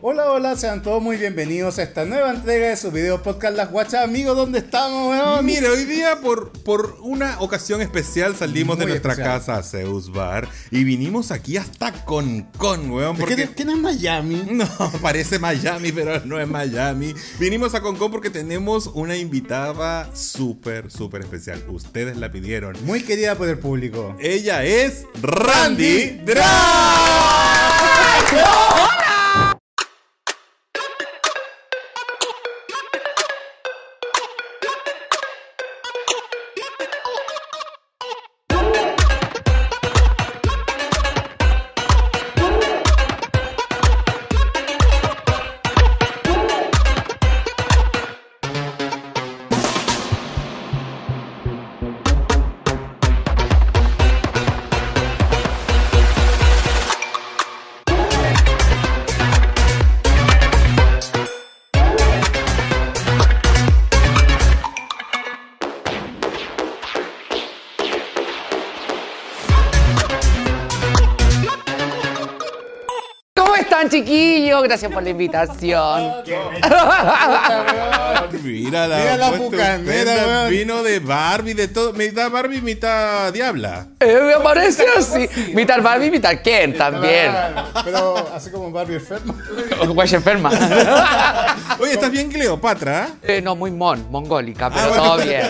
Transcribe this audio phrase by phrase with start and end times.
[0.00, 3.72] Hola, hola, sean todos muy bienvenidos a esta nueva entrega de su video podcast Las
[3.72, 4.04] Guachas.
[4.04, 5.44] Amigos, ¿dónde estamos, weón?
[5.44, 9.40] Mira, hoy día por, por una ocasión especial salimos Muy de nuestra especial.
[9.40, 13.16] casa Zeus Bar y vinimos aquí hasta Concon, weón.
[13.16, 13.54] ¿Por qué, Porque...
[13.56, 14.46] qué no es Miami?
[14.52, 14.68] No,
[15.02, 17.12] parece Miami, pero no es Miami.
[17.40, 21.64] Vinimos a Concon porque tenemos una invitada súper, súper especial.
[21.70, 22.76] Ustedes la pidieron.
[22.84, 24.14] Muy querida por el público.
[24.20, 26.46] Ella es Randy Randy Drag.
[28.30, 28.97] ¿Cómo
[74.68, 76.12] Gracias por la invitación.
[78.42, 80.48] Mira la, Mira la bucanera.
[80.48, 81.92] Vino de Barbie, de todo.
[81.94, 83.86] Mitad Barbie, mitad Diabla.
[84.00, 85.26] Eh, me parece así.
[85.54, 87.32] Mitad Barbie, mitad Ken también.
[87.84, 89.34] Pero así como Barbie enferma.
[89.86, 90.50] Guay enferma.
[91.80, 93.08] Oye, ¿estás bien, Cleopatra?
[93.22, 95.02] Eh, no, muy mon, mongólica, pero Ah, bueno.
[95.04, 95.46] todo bien.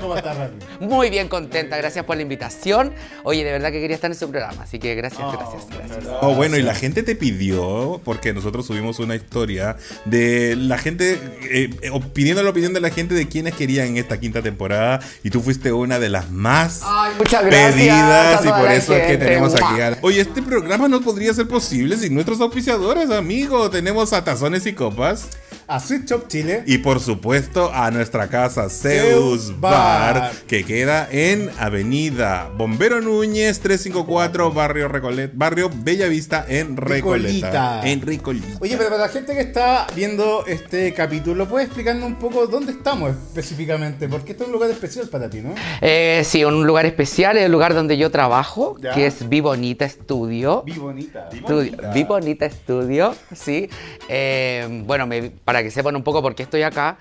[0.00, 0.56] ¿Cómo estás, Barbie?
[0.80, 2.94] Muy bien contenta, gracias por la invitación.
[3.24, 6.14] Oye, de verdad que quería estar en su programa, así que gracias, gracias, gracias.
[6.22, 11.18] Oh, bueno, y la gente te pidió, porque nosotros subimos una historia de la gente,
[11.42, 15.30] eh, eh, pidiendo la opinión de la gente de quienes querían esta quinta temporada, y
[15.30, 16.82] tú fuiste una de las más
[17.18, 19.26] muchas gracias a pedidas, y por eso es que gente.
[19.26, 19.98] tenemos aquí.
[20.02, 23.70] Oye, este programa no podría ser posible sin nuestros auspiciadores, amigo.
[23.70, 25.28] Tenemos a Tazones y Copas.
[25.66, 26.62] A Sweet Shop Chile.
[26.66, 30.32] Y por supuesto a nuestra casa Zeus Zeus Bar, Bar.
[30.46, 37.80] que queda en Avenida Bombero Núñez 354 Barrio Recolet, Barrio Bellavista en Recoleta.
[37.80, 37.80] Recolita.
[37.88, 38.58] En Recolita.
[38.60, 42.72] Oye, pero para la gente que está viendo este capítulo, ¿puedes explicarnos un poco dónde
[42.72, 44.08] estamos específicamente?
[44.08, 45.54] Porque este es un lugar especial para ti, ¿no?
[45.80, 48.92] Eh, sí, un lugar especial, es el lugar donde yo trabajo, Ya.
[48.92, 50.62] que es Vibonita Studio.
[50.66, 51.28] Vi bonita.
[51.32, 53.68] Estudio, Vi Bonita Estudio, sí.
[54.08, 56.96] Eh, bueno, me- para que sepan un poco por qué estoy acá,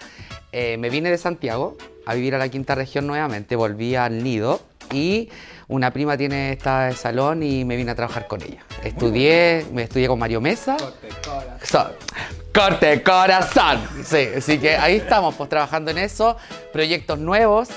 [0.51, 1.75] eh, me vine de Santiago
[2.05, 5.29] a vivir a la quinta región nuevamente, volví al nido y
[5.69, 8.63] una prima tiene esta de salón y me vine a trabajar con ella.
[8.83, 10.77] Estudié, me estudié con Mario Mesa.
[11.63, 11.89] So-
[12.53, 13.81] corte corazón.
[14.05, 16.37] Sí, así que ahí estamos, pues trabajando en eso,
[16.71, 17.69] proyectos nuevos,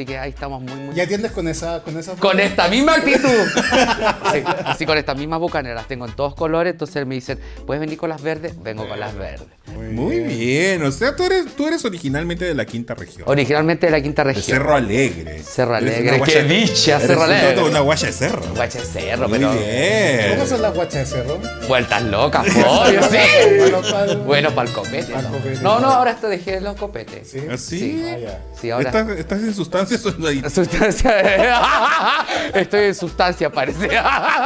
[0.00, 2.94] así que ahí estamos muy, muy ¿Y atiendes con esa con esa con esta misma
[2.94, 3.20] actitud.
[4.32, 7.80] Sí, así con estas mismas bucaneras, las tengo en todos colores, entonces me dicen, ¿puedes
[7.80, 8.54] venir con las verdes?
[8.62, 9.48] Vengo con las verdes.
[9.92, 13.24] Muy bien, o sea, tú eres, tú eres originalmente de la quinta región.
[13.26, 14.58] Originalmente de la quinta De región.
[14.58, 15.42] Cerro Alegre.
[15.42, 17.62] Cerro Alegre, una qué dicha, Cerro Alegre.
[17.62, 18.42] Una guacha de cerro.
[18.54, 20.34] Guache cerro, Muy pero bien.
[20.34, 21.40] ¿Cómo son las guachas de cerro?
[21.66, 24.16] vueltas locas, obvio, sí.
[24.26, 25.12] Bueno, para el copete.
[25.12, 25.62] ¿no?
[25.62, 27.30] No, no, ahora esto dejé los copetes.
[27.60, 28.04] ¿Sí?
[28.06, 28.42] Ah, ya.
[28.60, 28.88] Sí, ahora.
[28.88, 31.20] ¿Estás, estás en sustancias Sustancia.
[32.54, 33.88] Estoy en sustancia, parece.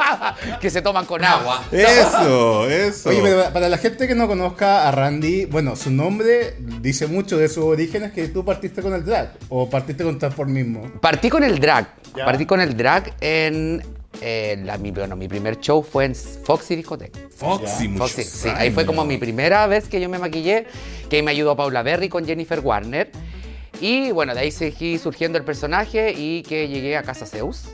[0.61, 1.65] que se toman con agua.
[1.71, 3.09] Eso, eso.
[3.11, 7.37] Oye, pero para la gente que no conozca a Randy, bueno, su nombre dice mucho
[7.39, 10.91] de sus orígenes que tú partiste con el drag o partiste con transformismo.
[11.01, 11.87] Partí con el drag.
[12.17, 12.25] Ya.
[12.25, 13.83] Partí con el drag en.
[14.21, 17.19] eh, la, mi, bueno, mi primer show fue en Foxy Discoteca.
[17.37, 20.67] Foxy, muchos Foxy, sí, ahí fue como mi primera vez que yo me maquillé,
[21.11, 23.11] que ahí me ayudó Paula Berry con Jennifer Warner.
[23.81, 27.69] Y bueno, de ahí seguí surgiendo el personaje y que llegué a Casa Zeus,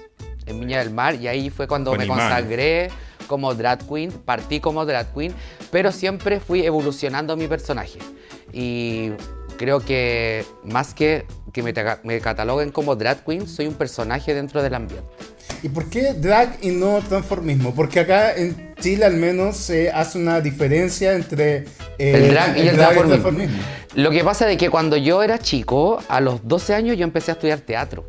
[0.47, 2.19] en Viña del Mar, y ahí fue cuando me Imán.
[2.19, 2.91] consagré
[3.27, 5.35] como drag queen, partí como drag queen,
[5.71, 7.99] pero siempre fui evolucionando mi personaje.
[8.53, 9.13] Y
[9.57, 14.75] creo que más que que me cataloguen como drag queen, soy un personaje dentro del
[14.75, 15.09] ambiente.
[15.63, 17.75] ¿Y por qué drag y no transformismo?
[17.75, 21.65] Porque acá en Chile al menos se hace una diferencia entre
[21.99, 23.09] eh, El drag y el transformismo.
[23.09, 23.63] transformismo.
[23.95, 27.33] Lo que pasa es que cuando yo era chico, a los 12 años yo empecé
[27.33, 28.07] a estudiar teatro.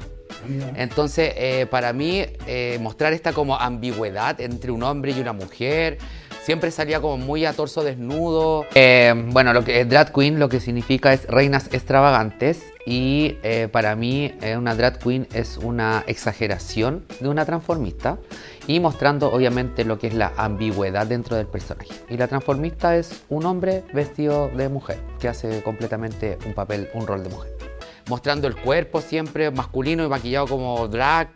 [0.76, 6.00] Entonces, eh, para mí, eh, mostrar esta como ambigüedad entre un hombre y una mujer,
[6.44, 8.66] siempre salía como muy a torso desnudo.
[8.76, 13.68] Eh, bueno, lo que es drag queen lo que significa es reinas extravagantes y eh,
[13.72, 18.18] para mí eh, una drag queen es una exageración de una transformista
[18.68, 21.92] y mostrando obviamente lo que es la ambigüedad dentro del personaje.
[22.10, 27.06] Y la transformista es un hombre vestido de mujer que hace completamente un papel, un
[27.08, 27.52] rol de mujer
[28.08, 31.30] mostrando el cuerpo siempre masculino y maquillado como drag,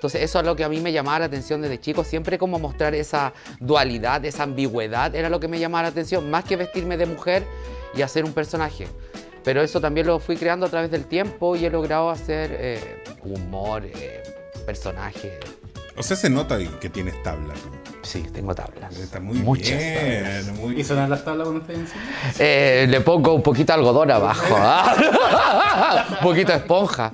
[0.00, 2.58] Entonces eso es lo que a mí me llamaba la atención desde chico, siempre como
[2.58, 6.96] mostrar esa dualidad, esa ambigüedad, era lo que me llamaba la atención, más que vestirme
[6.96, 7.44] de mujer
[7.94, 8.88] y hacer un personaje.
[9.44, 13.02] Pero eso también lo fui creando a través del tiempo y he logrado hacer eh,
[13.24, 14.22] humor, eh,
[14.64, 15.38] personaje.
[15.96, 17.52] O sea, se nota que tienes tabla.
[17.54, 17.70] tú.
[18.02, 18.96] Sí, tengo tablas.
[18.96, 20.54] Está muy Muchas bien.
[20.56, 22.02] muy- ¿Y sonan las tablas cuando estás encima?
[22.38, 24.56] Eh, le pongo un poquito de algodón abajo.
[24.58, 26.06] ¿ah?
[26.10, 27.12] un poquito de esponja.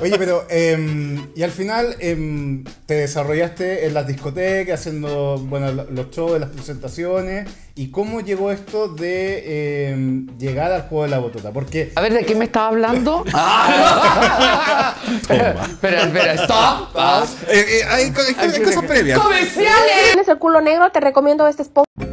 [0.00, 5.84] Oye, pero, em, y al final em, te desarrollaste en las discotecas, haciendo, bueno, lo-
[5.90, 7.48] los shows, las presentaciones.
[7.74, 11.52] ¿Y cómo llegó esto de em, llegar al juego de la botota?
[11.52, 13.24] Porque A ver, ¿de qué me estaba hablando?
[15.22, 16.88] Espera, espera, stop.
[16.96, 17.24] Ah.
[17.72, 19.18] Eh, hay, hay hay cosas previas.
[19.18, 19.92] ¡Comerciales!
[20.04, 22.11] tienes el culo negro, te recomiendo este esponja.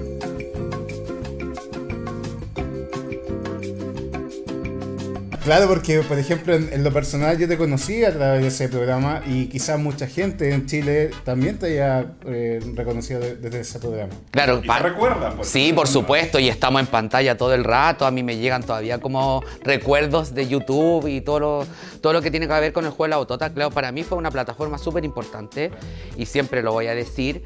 [5.49, 8.69] Claro, porque por ejemplo en, en lo personal yo te conocí a través de ese
[8.69, 13.79] programa y quizás mucha gente en Chile también te haya eh, reconocido de- desde ese
[13.79, 14.13] programa.
[14.29, 18.05] Claro, ¿Y te recuerdan, por Sí, por supuesto, y estamos en pantalla todo el rato.
[18.05, 21.65] A mí me llegan todavía como recuerdos de YouTube y todo lo,
[21.99, 23.49] todo lo que tiene que ver con el juego de la botota.
[23.49, 25.71] Claro, para mí fue una plataforma súper importante
[26.15, 27.41] y siempre lo voy a decir.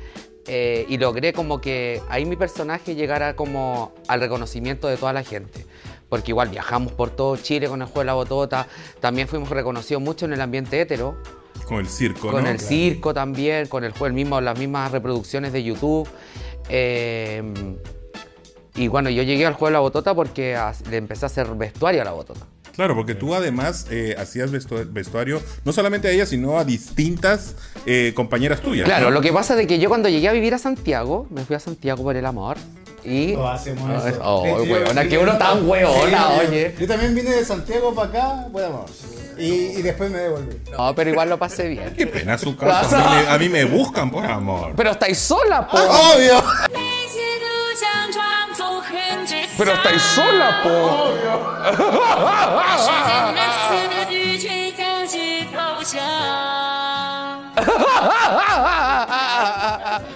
[0.46, 5.24] eh, y logré como que ahí mi personaje llegara como al reconocimiento de toda la
[5.24, 5.66] gente.
[6.10, 8.68] Porque igual viajamos por todo Chile con el juego de la botota.
[9.00, 11.18] También fuimos reconocidos mucho en el ambiente hetero
[11.68, 12.50] Con el circo, con ¿no?
[12.50, 16.08] el circo también, con el juego, el mismo, las mismas reproducciones de YouTube.
[16.70, 17.44] Eh,
[18.76, 20.58] y bueno, yo llegué al juego de la botota porque
[20.90, 22.42] le empecé a hacer vestuario a la botota.
[22.76, 27.56] Claro, porque tú además eh, hacías vestu- vestuario no solamente a ella, sino a distintas
[27.86, 28.86] eh, compañeras tuyas.
[28.86, 29.12] Claro, ¿no?
[29.12, 31.60] lo que pasa es que yo cuando llegué a vivir a Santiago, me fui a
[31.60, 32.58] Santiago por el amor.
[33.06, 33.34] Y.
[33.34, 34.20] No hacemos no, eso.
[34.24, 36.76] Oh, que uno tan huevona, sí, oye.
[36.80, 38.86] Yo también vine de Santiago para acá, pues, bueno,
[39.38, 39.46] y,
[39.78, 40.62] y después me devolví.
[40.72, 41.94] No, pero igual lo pasé bien.
[41.96, 43.34] Qué pena su casa.
[43.34, 44.74] A mí, me, buscan por amor.
[44.76, 45.78] Pero estáis sola, po.
[45.78, 46.44] Ah, obvio.
[49.58, 50.70] Pero estáis sola, po.
[50.70, 51.54] Obvio.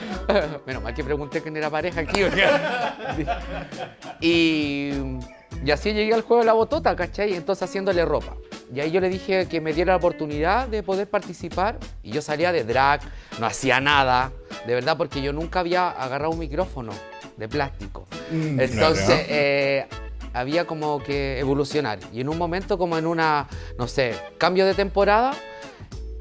[0.65, 2.21] Menos mal que pregunté quién era pareja aquí.
[4.21, 4.91] y,
[5.63, 7.33] y así llegué al juego de la botota, ¿cachai?
[7.33, 8.35] Entonces haciéndole ropa.
[8.73, 11.77] Y ahí yo le dije que me diera la oportunidad de poder participar.
[12.03, 13.01] Y yo salía de drag,
[13.39, 14.31] no hacía nada,
[14.65, 16.91] de verdad, porque yo nunca había agarrado un micrófono
[17.37, 18.07] de plástico.
[18.31, 19.23] Mm, Entonces claro.
[19.29, 19.87] eh,
[20.33, 21.99] había como que evolucionar.
[22.11, 23.47] Y en un momento, como en una,
[23.77, 25.31] no sé, cambio de temporada,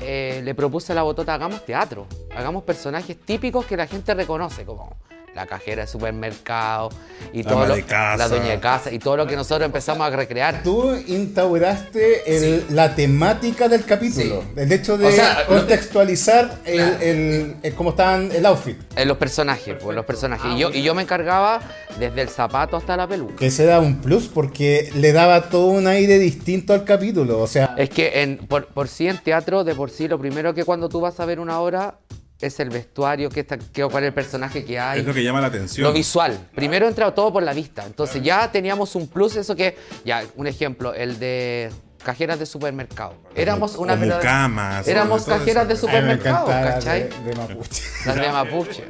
[0.00, 4.64] eh, le propuse a la botota hagamos teatro hagamos personajes típicos que la gente reconoce,
[4.64, 4.96] como
[5.34, 6.88] la cajera de supermercado
[7.30, 8.16] y La todo ama lo- de casa.
[8.16, 10.62] la dueña de casa y todo lo que nosotros empezamos a recrear.
[10.62, 14.40] Tú instauraste el- la temática del capítulo.
[14.42, 14.48] Sí.
[14.56, 18.78] El hecho de O sea, lo- contextualizar el, el- el- cómo estaban el outfit.
[18.96, 20.52] En los personajes, pues los personajes.
[20.54, 21.60] Y yo, y yo me encargaba
[21.98, 23.36] desde el zapato hasta la peluca.
[23.36, 27.40] Que ese da un plus porque le daba todo un aire distinto al capítulo.
[27.40, 30.54] O sea, Es que en, por, por sí en teatro, de por sí, lo primero
[30.54, 31.98] que cuando tú vas a ver una obra
[32.40, 35.00] es el vestuario, qué está, qué, cuál es el personaje que hay.
[35.00, 35.84] Es lo que llama la atención.
[35.86, 36.38] Lo visual.
[36.54, 37.84] Primero entra todo por la vista.
[37.86, 41.70] Entonces ya teníamos un plus, eso que, ya, un ejemplo, el de
[42.04, 43.14] cajeras de supermercado.
[43.34, 45.86] Éramos una o verdadera- mucamas, Éramos cajeras de eso.
[45.86, 47.04] supermercado, ¿cachai?
[47.08, 47.82] de, de Mapuche.
[48.04, 48.84] Las de Mapuche.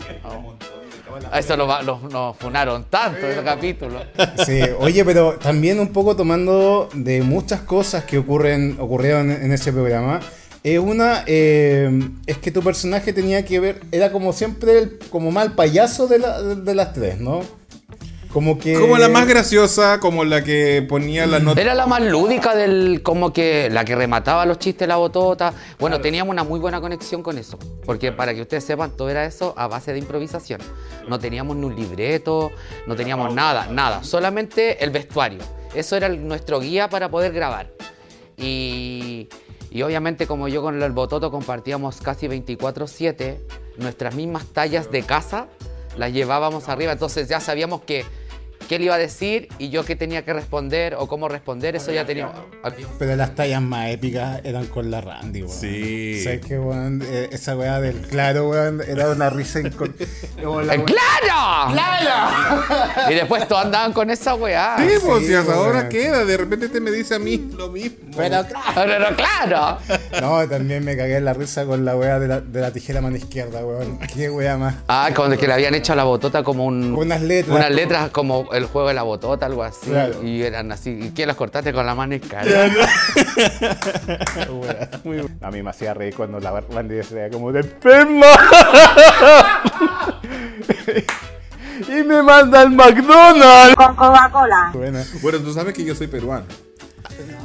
[1.32, 4.02] A Eso lo- nos funaron tanto en el capítulo.
[4.44, 9.72] Sí, oye, pero también un poco tomando de muchas cosas que ocurren, ocurrieron en ese
[9.72, 10.20] programa.
[10.66, 11.88] Es una, eh,
[12.26, 16.18] es que tu personaje tenía que ver, era como siempre el como mal payaso de,
[16.18, 17.42] la- de las tres, ¿no?
[18.32, 18.74] Como que...
[18.74, 21.60] Como la más graciosa, como la que ponía la nota.
[21.60, 25.54] Era la más lúdica del, como que la que remataba los chistes de la botota.
[25.78, 27.60] Bueno, teníamos una muy buena conexión con eso.
[27.84, 30.60] Porque para que ustedes sepan, todo era eso a base de improvisación.
[31.08, 32.50] No teníamos ni un libreto,
[32.88, 34.02] no teníamos nada, nada.
[34.02, 35.38] Solamente el vestuario.
[35.76, 37.70] Eso era el- nuestro guía para poder grabar.
[38.36, 39.28] Y,
[39.70, 43.38] y obviamente como yo con el bototo compartíamos casi 24/7,
[43.78, 45.48] nuestras mismas tallas de casa
[45.96, 46.92] las llevábamos arriba.
[46.92, 48.04] Entonces ya sabíamos que
[48.68, 51.92] qué le iba a decir y yo qué tenía que responder o cómo responder, eso
[51.92, 52.34] ya teníamos.
[52.98, 55.54] Pero las tallas más épicas eran con la Randy, weón.
[55.54, 56.20] Sí.
[56.24, 57.02] ¿Sabes qué, weón?
[57.04, 59.94] Eh, Esa weá del claro, weón, era una risa incon...
[60.36, 61.72] ¡Eh, weá- ¡Claro!
[61.72, 62.66] ¡Claro!
[63.10, 64.76] Y después todos andaban con esa weá.
[64.78, 65.88] Sí, pues, sí, hasta ahora weón.
[65.88, 67.96] queda, de repente te me dice a mí lo mismo.
[68.16, 68.44] Pero
[68.74, 69.78] Pero claro.
[70.20, 73.00] No, también me cagué en la risa con la weá de la, de la tijera
[73.00, 73.98] mano izquierda, weón.
[74.14, 74.74] Qué weá más.
[74.88, 76.94] Ah, cuando que le habían hecho a la botota como un.
[76.94, 77.56] Unas letras.
[77.56, 79.90] Unas letras como el juego de la botota, algo así.
[79.90, 80.22] Claro.
[80.22, 80.90] Y eran así.
[80.90, 82.50] ¿Y qué los cortaste con la mano escala?
[85.04, 85.36] Muy bueno.
[85.40, 88.26] A mí me hacía reír cuando la Randy decía como de enferma.
[91.88, 93.76] y me manda al McDonald's.
[93.76, 94.70] Con Coca-Cola.
[94.72, 96.46] Bueno, Bueno, tú sabes que yo soy peruano.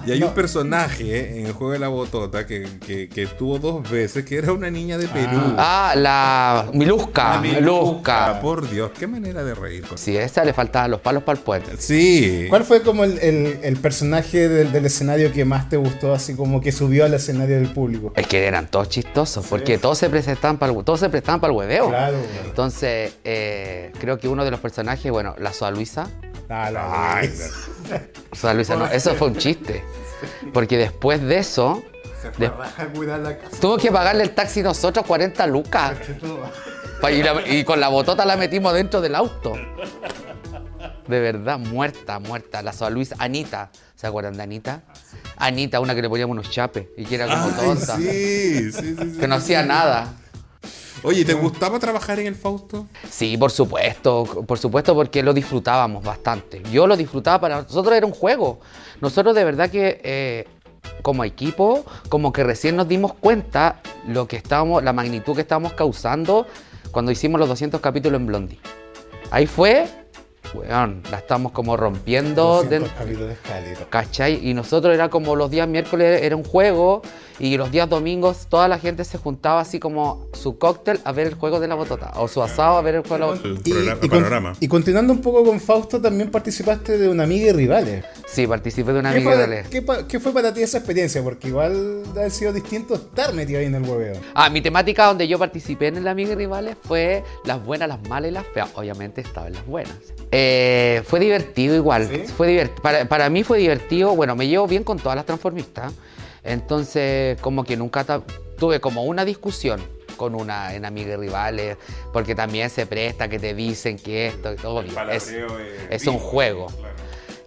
[0.05, 3.89] Y hay un personaje en el juego de la botota que, que, que estuvo dos
[3.89, 5.39] veces, que era una niña de Perú.
[5.57, 7.35] Ah, la Milusca.
[7.35, 8.39] Ah, Milusca.
[8.41, 9.85] por Dios, qué manera de reír.
[9.87, 11.71] con- Sí, a esa le faltaban los palos para el puente.
[11.77, 12.45] Sí.
[12.49, 16.35] ¿Cuál fue como el, el- el personaje del, del escenario que más te gustó, así
[16.35, 18.13] como que subió al escenario del público?
[18.15, 21.51] Es que eran todos chistosos, porque todos se presentaban para el, todos se prestaban para
[21.53, 21.89] el hueveo.
[21.89, 22.17] Claro.
[22.45, 26.09] Entonces, eh, creo que uno de los personajes, bueno, la Soa Luisa.
[26.49, 27.49] Ah, la vez.
[28.33, 29.83] Soa Luisa, no, eso fue un chiste.
[30.53, 31.83] Porque después de eso,
[32.37, 32.51] de-
[33.59, 35.97] tuvo que pagarle el taxi nosotros 40 lucas.
[37.11, 39.53] Y, la- y con la botota la metimos dentro del auto.
[41.07, 42.61] De verdad, muerta, muerta.
[42.61, 43.71] La Soa Luisa, Anita.
[43.95, 44.83] ¿Se acuerdan de Anita?
[45.37, 47.97] Anita, una que le poníamos unos chapes y que era como Ay, tonta.
[47.97, 49.17] sí, sí, sí.
[49.19, 50.13] Que no hacía nada.
[51.03, 52.85] Oye, ¿te gustaba trabajar en el Fausto?
[53.09, 56.61] Sí, por supuesto, por supuesto porque lo disfrutábamos bastante.
[56.71, 58.59] Yo lo disfrutaba, para nosotros era un juego.
[59.01, 60.47] Nosotros de verdad que eh,
[61.01, 65.73] como equipo, como que recién nos dimos cuenta lo que estábamos, la magnitud que estábamos
[65.73, 66.45] causando
[66.91, 68.59] cuando hicimos los 200 capítulos en Blondie.
[69.31, 69.87] Ahí fue,
[70.53, 72.63] weón, la estamos como rompiendo.
[72.63, 73.85] 200 dentro- capítulos de.
[73.89, 74.47] ¿Cachai?
[74.47, 77.01] Y nosotros era como los días miércoles era un juego
[77.39, 81.27] y los días domingos toda la gente se juntaba así como su cóctel a ver
[81.27, 83.47] el juego de la botota o su asado a ver el juego de la botota.
[83.49, 87.49] El Y, y con- y continuando un poco con Fausto, también participaste de una amiga
[87.49, 88.05] y rivales.
[88.27, 89.63] Sí, participé de una ¿Qué amiga de Dale.
[89.69, 91.21] qué qué fue para ti esa experiencia?
[91.23, 94.15] Porque igual ha sido distinto estar metido ahí en el hueveo.
[94.33, 98.07] Ah, mi temática donde yo participé en el Amiga y Rivales fue las buenas, las
[98.07, 98.69] malas y las feas.
[98.75, 99.93] Obviamente estaba en las buenas.
[100.31, 100.40] Eh,
[101.05, 102.07] fue divertido igual.
[102.07, 102.23] ¿Sí?
[102.35, 104.15] Fue divert- para, para mí fue divertido.
[104.15, 105.93] Bueno, me llevo bien con todas las transformistas.
[106.43, 108.03] Entonces, como que nunca
[108.57, 109.81] tuve como una discusión
[110.17, 111.77] con una en Amiga y Rivales.
[112.13, 114.95] Porque también se presta que te dicen que esto y todo bien.
[115.15, 115.27] Es,
[115.89, 116.67] es un juego.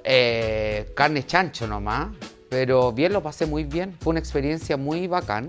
[0.05, 2.09] Eh, carne chancho nomás,
[2.51, 5.49] pero bien lo pasé muy bien, fue una experiencia muy bacán.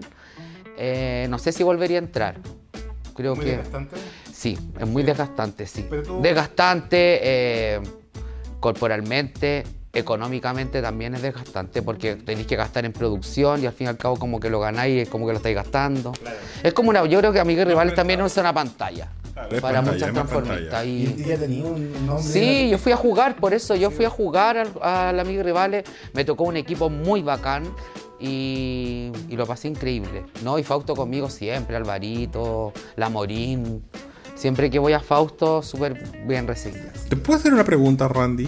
[0.78, 2.38] Eh, no sé si volvería a entrar.
[3.16, 3.58] Creo que
[4.36, 5.86] sí, es muy desgastante, sí.
[5.90, 7.80] Pero tú- Desgastante eh,
[8.60, 9.64] corporalmente,
[9.94, 13.98] económicamente también es desgastante porque tenéis que gastar en producción y al fin y al
[13.98, 16.12] cabo como que lo ganáis es como que lo estáis gastando.
[16.64, 19.82] Es como una, yo creo que Amigos y Rivales también es una pantalla para pantalla,
[19.82, 20.86] muchas transformistas.
[20.86, 22.24] y- Y ya tenía un nombre.
[22.24, 25.86] Sí, yo fui a jugar, por eso yo fui a jugar al, al Amigo Rivales,
[26.14, 27.64] me tocó un equipo muy bacán
[28.20, 30.58] y, y lo pasé increíble, ¿no?
[30.58, 33.84] Y Fausto conmigo siempre, Alvarito, La Morín,
[34.36, 36.86] siempre que voy a Fausto, súper bien recibido.
[37.10, 38.48] ¿Te puedo hacer una pregunta, Randy?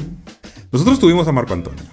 [0.71, 1.83] Nosotros tuvimos a Marco Antonio.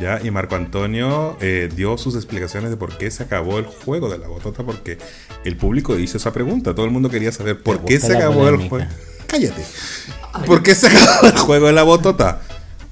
[0.00, 0.20] ¿Ya?
[0.22, 4.18] Y Marco Antonio eh, dio sus explicaciones de por qué se acabó el juego de
[4.18, 4.98] la botota, porque
[5.44, 6.74] el público hizo esa pregunta.
[6.74, 8.86] Todo el mundo quería saber por qué se acabó el juego.
[9.26, 9.62] Cállate.
[10.46, 12.40] ¿Por qué se acabó el juego de la botota?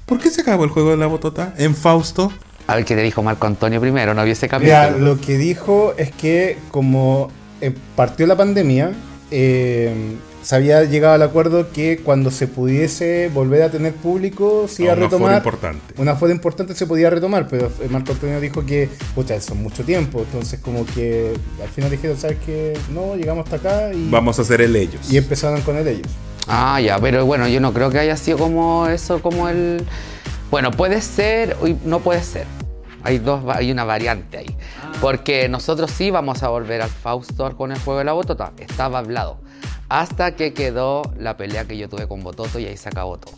[0.05, 2.33] ¿Por qué se acabó el juego de la botota en Fausto?
[2.67, 5.05] A ver qué te dijo Marco Antonio primero, no vi ese Mira, capítulo.
[5.15, 8.91] lo que dijo es que como eh, partió la pandemia,
[9.31, 9.93] eh,
[10.41, 14.93] se había llegado al acuerdo que cuando se pudiese volver a tener público, se iba
[14.93, 15.37] A retomar.
[15.37, 15.93] importante.
[15.97, 19.83] Una fuera importante se podía retomar, pero Marco Antonio dijo que, pucha, eso es mucho
[19.83, 20.19] tiempo.
[20.21, 22.77] Entonces, como que al final dijeron, ¿sabes qué?
[22.93, 25.11] No, llegamos hasta acá y, Vamos a hacer el ellos.
[25.11, 26.07] y empezaron con el ellos.
[26.47, 29.83] Ah, ya, pero bueno, yo no creo que haya sido como eso, como el...
[30.49, 32.45] Bueno, puede ser y no puede ser.
[33.03, 34.57] Hay dos, hay una variante ahí.
[35.01, 38.51] Porque nosotros sí vamos a volver al Fausto con el juego de la botota.
[38.57, 39.39] Estaba hablado.
[39.87, 43.33] Hasta que quedó la pelea que yo tuve con Bototo y ahí se acabó todo.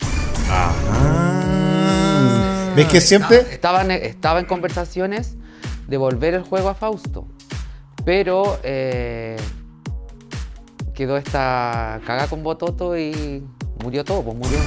[0.50, 0.72] Ah.
[2.76, 3.38] ¿Ves que siempre...
[3.38, 5.36] Estaba en, estaba en conversaciones
[5.88, 7.26] de volver el juego a Fausto.
[8.04, 9.36] Pero eh,
[10.94, 13.42] quedó esta cagada con Bototo y
[13.82, 14.58] murió todo, pues murió.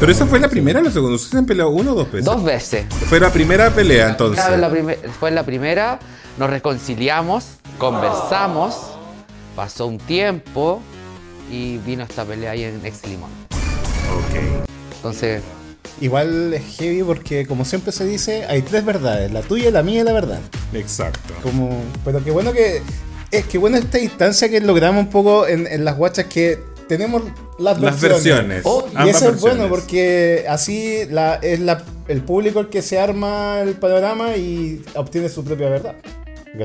[0.00, 1.14] Pero esa fue la primera o la segunda.
[1.16, 2.24] ¿Ustedes han peleado uno o dos veces?
[2.24, 2.86] Dos veces.
[3.08, 4.44] Fue la primera pelea entonces.
[4.44, 5.98] Fue la, primer- fue la primera,
[6.38, 7.44] nos reconciliamos,
[7.78, 8.76] conversamos,
[9.56, 10.80] pasó un tiempo
[11.50, 13.30] y vino esta pelea ahí en Ex Limón.
[13.50, 14.62] Ok.
[14.96, 15.42] Entonces,
[16.00, 20.00] Igual es heavy porque, como siempre se dice, hay tres verdades: la tuya, la mía
[20.00, 20.40] y la verdad.
[20.72, 21.34] Exacto.
[21.42, 21.70] Como,
[22.04, 22.82] pero qué bueno que.
[23.30, 26.58] Es que bueno esta distancia que logramos un poco en, en las guachas que
[26.96, 27.22] tenemos
[27.58, 28.22] las, Las versiones.
[28.24, 28.62] versiones.
[28.66, 32.98] Oh, Y eso es bueno porque así la, es la, el público el que se
[33.00, 35.94] arma el panorama y obtiene su propia verdad.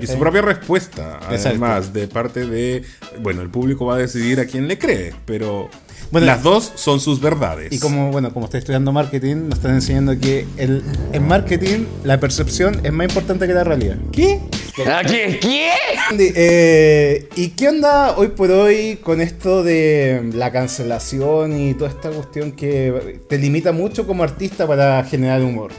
[0.02, 1.50] Y su propia respuesta, Exacto.
[1.50, 2.84] además, de parte de.
[3.22, 5.70] Bueno, el público va a decidir a quién le cree, pero
[6.12, 7.72] Bueno, las dos son sus verdades.
[7.72, 12.20] Y como, bueno, como estoy estudiando marketing, nos están enseñando que el, en marketing la
[12.20, 13.98] percepción es más importante que la realidad.
[14.12, 14.42] ¿Qué?
[14.86, 15.40] ¿A ¿Qué?
[15.42, 15.72] ¿Qué?
[16.20, 22.10] Eh, ¿Y qué onda hoy por hoy con esto de la cancelación y toda esta
[22.10, 25.72] cuestión que te limita mucho como artista para generar humor?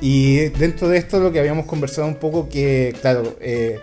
[0.00, 3.78] Y dentro de esto lo que habíamos conversado un poco que, claro, eh,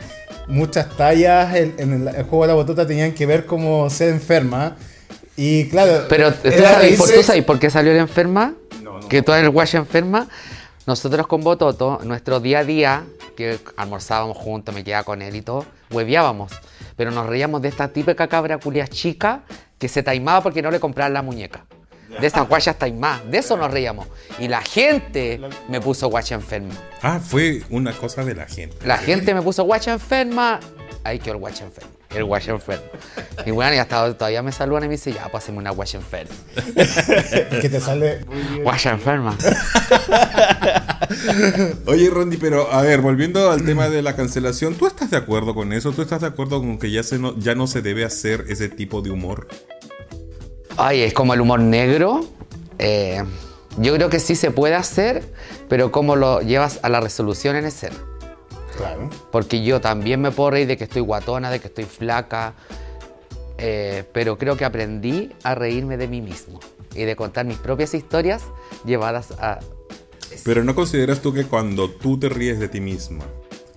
[0.47, 4.09] muchas tallas en, en el, el juego de la botota tenían que ver como ser
[4.09, 4.75] enferma.
[5.35, 8.53] Y claro, Pero ¿tú, ¿por, reírse- ¿tú sabes por qué salió la enferma?
[9.09, 10.27] Que tú en el guacho enferma.
[10.87, 13.03] Nosotros con Bototo, nuestro día a día,
[13.35, 16.51] que almorzábamos juntos, me quedaba con él y todo, hueveábamos.
[16.95, 19.41] Pero nos reíamos de esta típica cabra culia chica
[19.77, 21.65] que se taimaba porque no le compraban la muñeca.
[22.19, 24.07] De estas guachas taimadas, de eso nos reíamos.
[24.39, 26.73] Y la gente me puso guacha enferma.
[27.01, 28.77] Ah, fue una cosa de la gente.
[28.85, 30.59] La gente me puso guacha enferma.
[31.03, 31.91] Ahí quedó el guacha enfermo.
[32.09, 32.85] El guacha enfermo.
[33.45, 36.33] Y bueno, y hasta todavía me saludan y me dicen, ya, pásame una guacha enferma.
[37.61, 38.25] que te sale...
[38.63, 39.37] Guacha enferma.
[41.85, 45.53] Oye, Rondi, pero a ver, volviendo al tema de la cancelación, ¿tú estás de acuerdo
[45.53, 45.91] con eso?
[45.91, 48.69] ¿Tú estás de acuerdo con que ya, se no, ya no se debe hacer ese
[48.69, 49.47] tipo de humor?
[50.77, 52.25] Ay, es como el humor negro.
[52.77, 53.23] Eh,
[53.77, 55.23] yo creo que sí se puede hacer,
[55.67, 57.89] pero cómo lo llevas a la resolución en ese.
[58.77, 59.09] Claro.
[59.31, 62.53] Porque yo también me puedo reír de que estoy guatona, de que estoy flaca,
[63.57, 66.59] eh, pero creo que aprendí a reírme de mí mismo
[66.93, 68.43] y de contar mis propias historias
[68.85, 69.59] llevadas a...
[70.43, 73.25] Pero ¿no consideras tú que cuando tú te ríes de ti misma,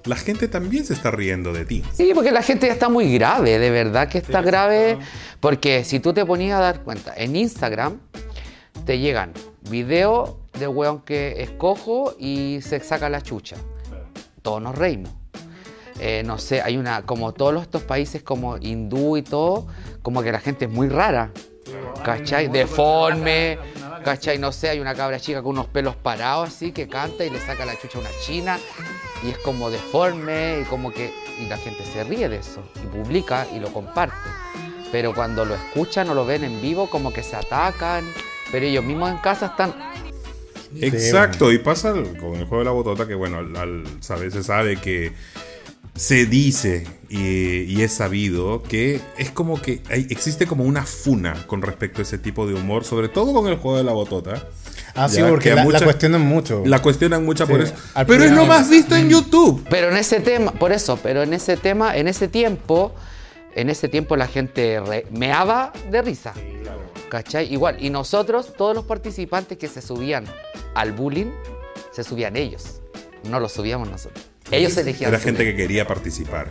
[0.05, 1.83] la gente también se está riendo de ti?
[1.93, 4.99] Sí, porque la gente ya está muy grave, de verdad que está grave.
[5.41, 7.99] Porque si tú te ponías a dar cuenta, en Instagram
[8.87, 9.33] te llegan
[9.71, 13.57] videos de weón que escojo y se saca la chucha.
[14.43, 15.13] Todos nos reímos.
[16.01, 19.67] Eh, no sé, hay una, como todos los- estos países como hindú y todo,
[20.01, 21.31] como que la gente es muy rara.
[22.05, 22.49] ¿Cachai?
[22.49, 23.59] Deforme.
[24.05, 24.39] ¿Cachai?
[24.39, 27.39] No sé, hay una cabra chica con unos pelos parados así que canta y le
[27.41, 28.59] saca la chucha a una china
[29.23, 32.87] y es como deforme y como que y la gente se ríe de eso y
[32.87, 34.17] publica y lo comparte.
[34.91, 38.05] Pero cuando lo escuchan o lo ven en vivo como que se atacan,
[38.51, 39.75] pero ellos mismos en casa están
[40.81, 44.77] Exacto, y pasa con el juego de la botota que, bueno, al, al- se sabe
[44.77, 45.13] que
[45.95, 51.47] se dice y, y es sabido que es como que hay- existe como una funa
[51.47, 54.49] con respecto a ese tipo de humor, sobre todo con el juego de la botota.
[54.95, 56.63] Ah, sí, porque la, mucha- la cuestionan mucho.
[56.67, 58.05] La cuestionan mucho por Sí, eso.
[58.07, 59.65] Pero es lo más visto en YouTube.
[59.71, 62.93] Pero en ese tema, por eso, pero en ese tema, en ese tiempo,
[63.55, 66.33] en ese tiempo la gente re- meaba de risa.
[67.09, 67.53] ¿Cachai?
[67.53, 67.77] Igual.
[67.85, 70.25] Y nosotros, todos los participantes que se subían
[70.75, 71.31] al bullying,
[71.93, 72.81] se subían ellos.
[73.29, 74.25] No lo subíamos nosotros.
[74.51, 75.11] Ellos elegían.
[75.11, 76.49] Era gente que quería participar.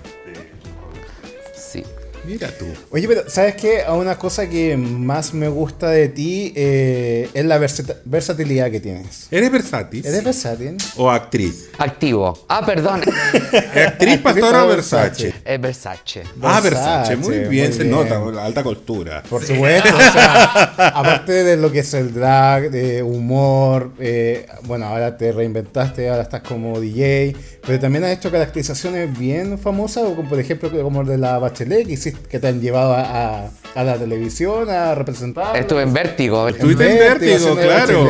[1.55, 1.83] Sí.
[2.25, 2.65] Mira tú.
[2.91, 3.81] Oye, pero ¿sabes qué?
[3.83, 7.57] A Una cosa que más me gusta de ti eh, es la
[8.05, 9.27] versatilidad que tienes.
[9.31, 10.05] ¿Eres versátil?
[10.05, 10.77] ¿Eres versátil?
[10.97, 11.69] ¿O actriz?
[11.77, 12.37] Activo.
[12.47, 13.01] Ah, perdón.
[13.87, 15.23] ¿Actriz, pastora o Versace.
[15.23, 15.43] Versace?
[15.45, 16.23] es Versace.
[16.41, 17.15] Ah, Versace.
[17.15, 18.19] Muy bien, muy se nota.
[18.19, 19.23] la Alta cultura.
[19.29, 20.43] Por supuesto, o sea,
[20.95, 26.23] aparte de lo que es el drag, de humor, eh, bueno, ahora te reinventaste, ahora
[26.23, 31.07] estás como DJ, pero también has hecho caracterizaciones bien famosas, como por ejemplo como el
[31.07, 33.01] de la Bachelet, que, hiciste- que te han llevado a,
[33.45, 35.55] a- a la televisión a representar.
[35.55, 36.47] Estuve en Vértigo.
[36.47, 38.07] Estuviste en Vértigo, claro.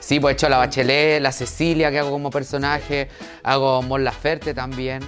[0.00, 3.08] Sí, pues he hecho la Bachelet, la Cecilia que hago como personaje,
[3.42, 5.02] hago Mon Laferte también.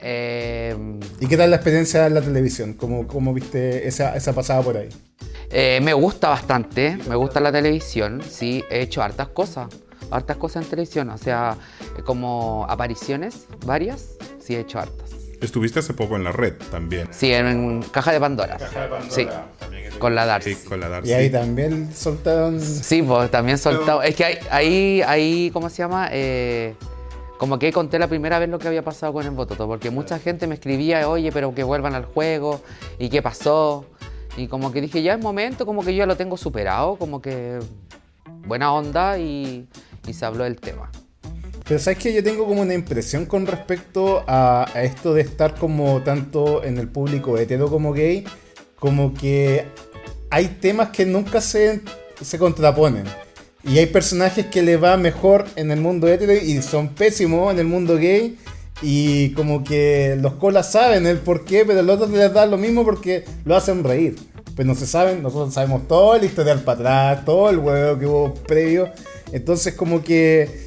[0.00, 0.76] Eh,
[1.20, 2.74] ¿Y qué tal la experiencia en la televisión?
[2.74, 4.88] ¿Cómo, cómo viste esa, esa pasada por ahí?
[5.50, 9.68] eh, me gusta bastante, me gusta la televisión, sí, he hecho hartas cosas,
[10.10, 11.56] hartas cosas en televisión, o sea,
[12.04, 15.10] como apariciones varias, sí he hecho hartas.
[15.40, 17.08] Estuviste hace poco en la red también.
[17.10, 18.58] Sí, en Caja de Pandora.
[19.08, 19.26] Sí,
[19.98, 20.54] con la Darcy.
[20.54, 21.10] Sí, con la Darcy.
[21.10, 22.60] Y ahí también soltaron...
[22.60, 24.02] Sí, pues también soltado.
[24.02, 26.08] Es que ahí, ahí, ahí, ¿cómo se llama?
[26.10, 26.74] Eh,
[27.38, 30.18] como que conté la primera vez lo que había pasado con el Bototo, porque mucha
[30.18, 32.62] gente me escribía, oye, pero que vuelvan al juego,
[32.98, 33.84] y qué pasó.
[34.36, 37.20] Y como que dije, ya es momento, como que yo ya lo tengo superado, como
[37.20, 37.58] que
[38.46, 39.68] buena onda, y,
[40.06, 40.90] y se habló del tema.
[41.66, 45.56] Pero sabes que yo tengo como una impresión con respecto a, a esto de estar
[45.56, 48.24] como tanto en el público hetero como gay,
[48.78, 49.64] como que
[50.30, 51.80] hay temas que nunca se,
[52.20, 53.04] se contraponen.
[53.64, 57.58] Y hay personajes que le va mejor en el mundo hetero y son pésimos en
[57.58, 58.38] el mundo gay.
[58.82, 62.58] Y como que los colas saben el por qué, pero los otros les da lo
[62.58, 64.16] mismo porque lo hacen reír.
[64.54, 68.06] Pues no se saben, nosotros sabemos todo el historial para atrás, todo el huevo que
[68.06, 68.88] hubo previo.
[69.32, 70.65] Entonces como que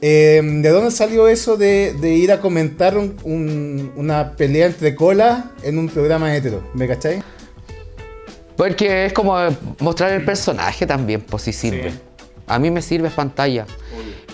[0.00, 4.94] eh, ¿de dónde salió eso de, de ir a comentar un- un- una pelea entre
[4.94, 6.62] colas en un programa hetero?
[6.74, 7.22] ¿Me cacháis?
[8.56, 9.36] Porque es como
[9.78, 11.92] mostrar el personaje también, pues si sirve.
[12.46, 13.66] A mí me sirve pantalla.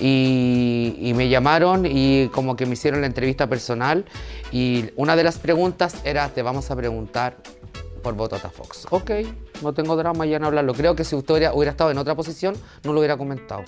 [0.00, 4.04] Y, y me llamaron y como que me hicieron la entrevista personal
[4.50, 7.36] y una de las preguntas era, te vamos a preguntar
[8.02, 8.86] por Botota Fox.
[8.90, 9.10] Ok,
[9.62, 10.74] no tengo drama ya en hablarlo.
[10.74, 13.62] Creo que si usted hubiera, hubiera estado en otra posición, no lo hubiera comentado.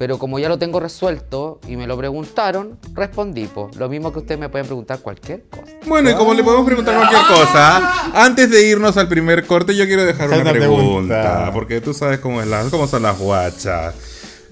[0.00, 3.44] Pero como ya lo tengo resuelto y me lo preguntaron, respondí.
[3.48, 3.70] po.
[3.78, 5.74] Lo mismo que ustedes me pueden preguntar cualquier cosa.
[5.86, 9.84] Bueno, y como le podemos preguntar cualquier cosa, antes de irnos al primer corte, yo
[9.84, 11.50] quiero dejar una pregunta.
[11.52, 13.94] Porque tú sabes cómo, es la- cómo son las guachas.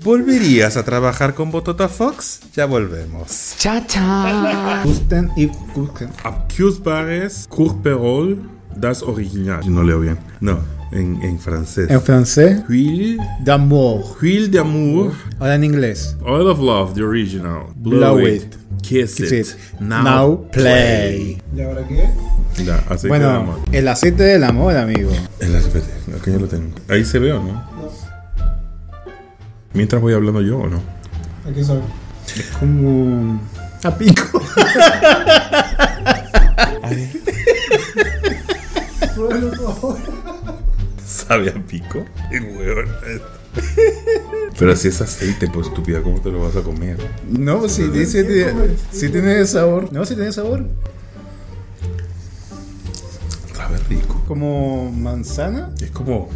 [0.04, 2.40] ¿Volverías a trabajar con Botota Fox?
[2.54, 3.54] Ya volvemos.
[3.56, 4.82] Cha cha.
[4.84, 6.10] Gusten y Gusten.
[6.24, 8.38] Accusbares Courperol
[8.76, 9.60] das Original.
[9.66, 10.18] No leo bien.
[10.40, 10.60] No,
[10.92, 11.90] en, en francés.
[11.90, 14.16] En francés, Huile, d'amour.
[14.20, 15.12] huile d'amour.
[15.38, 16.16] Ahora en inglés.
[16.24, 17.66] Oil of Love, the original.
[17.76, 18.56] Blow it.
[18.82, 19.46] Kiss, Kiss it.
[19.46, 19.56] it.
[19.80, 20.52] Now, Now play.
[20.52, 21.42] play.
[21.56, 22.08] ¿Y ahora qué?
[22.64, 23.56] Ya, aceite Bueno, amor.
[23.72, 25.10] el aceite del amor, amigo.
[25.40, 25.82] El aceite,
[26.16, 26.74] acá yo lo tengo.
[26.88, 27.62] Ahí se ve o no?
[29.74, 30.80] Mientras voy hablando yo o no.
[31.48, 31.80] Aquí sabe.
[32.26, 33.40] Es como.
[33.84, 34.40] A pico.
[41.08, 42.04] ¿Sabe a pico?
[42.30, 42.86] El hueón.
[44.58, 46.98] Pero si es aceite, pues estúpida, ¿cómo te lo vas a comer?
[47.26, 48.26] No, si dice.
[48.92, 49.90] Si tiene sabor.
[49.90, 50.66] No, si tiene sabor.
[53.56, 54.22] Sabe rico.
[54.28, 55.70] Como manzana.
[55.80, 56.28] Es como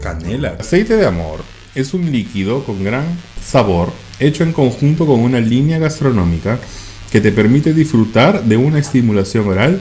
[0.00, 0.56] canela.
[0.60, 1.40] Aceite de amor
[1.74, 3.04] es un líquido con gran
[3.44, 6.58] sabor hecho en conjunto con una línea gastronómica
[7.10, 9.80] que te permite disfrutar de una estimulación oral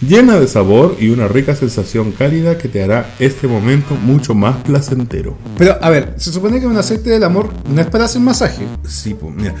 [0.00, 4.56] llena de sabor y una rica sensación cálida que te hará este momento mucho más
[4.62, 5.36] placentero.
[5.56, 8.64] Pero, a ver, se supone que un aceite del amor no es para hacer masaje.
[8.86, 9.54] Sí, pues, mira.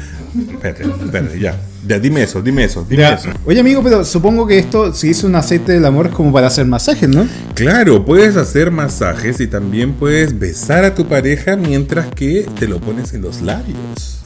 [0.52, 1.58] Espérate, espérate, ya.
[1.86, 3.14] Ya, dime eso, dime eso, dime Ya.
[3.14, 3.30] eso.
[3.46, 6.48] Oye, amigo, pero supongo que esto, si es un aceite del amor, es como para
[6.48, 7.26] hacer masajes, ¿no?
[7.54, 12.78] Claro, puedes hacer masajes y también puedes besar a tu pareja mientras que te lo
[12.80, 13.78] pones en los labios.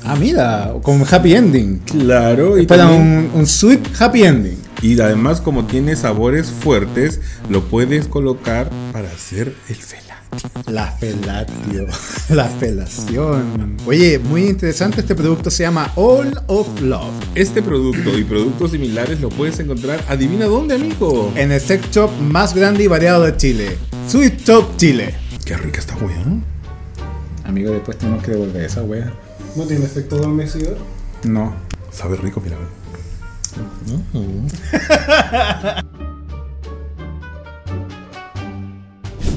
[0.03, 1.79] Ah, mira, como happy ending.
[1.87, 4.57] Claro, y Para también- un, un sweet happy ending.
[4.83, 10.13] Y además, como tiene sabores fuertes, lo puedes colocar para hacer el felatio.
[10.67, 11.87] La felatio.
[12.31, 13.77] La felación.
[13.87, 15.51] Oye, muy interesante este producto.
[15.51, 17.13] Se llama All of Love.
[17.37, 21.33] Este producto y productos similares lo puedes encontrar, adivina dónde, amigo.
[21.37, 23.77] En el sex shop más grande y variado de Chile.
[24.09, 25.15] Sweet Shop Chile.
[25.45, 26.25] Qué rica esta wea.
[27.45, 29.13] Amigo, después tenemos que devolver esa wea.
[29.55, 30.77] ¿No tiene efecto adormecedor?
[31.25, 31.55] No.
[31.93, 32.57] Sabe rico, mira.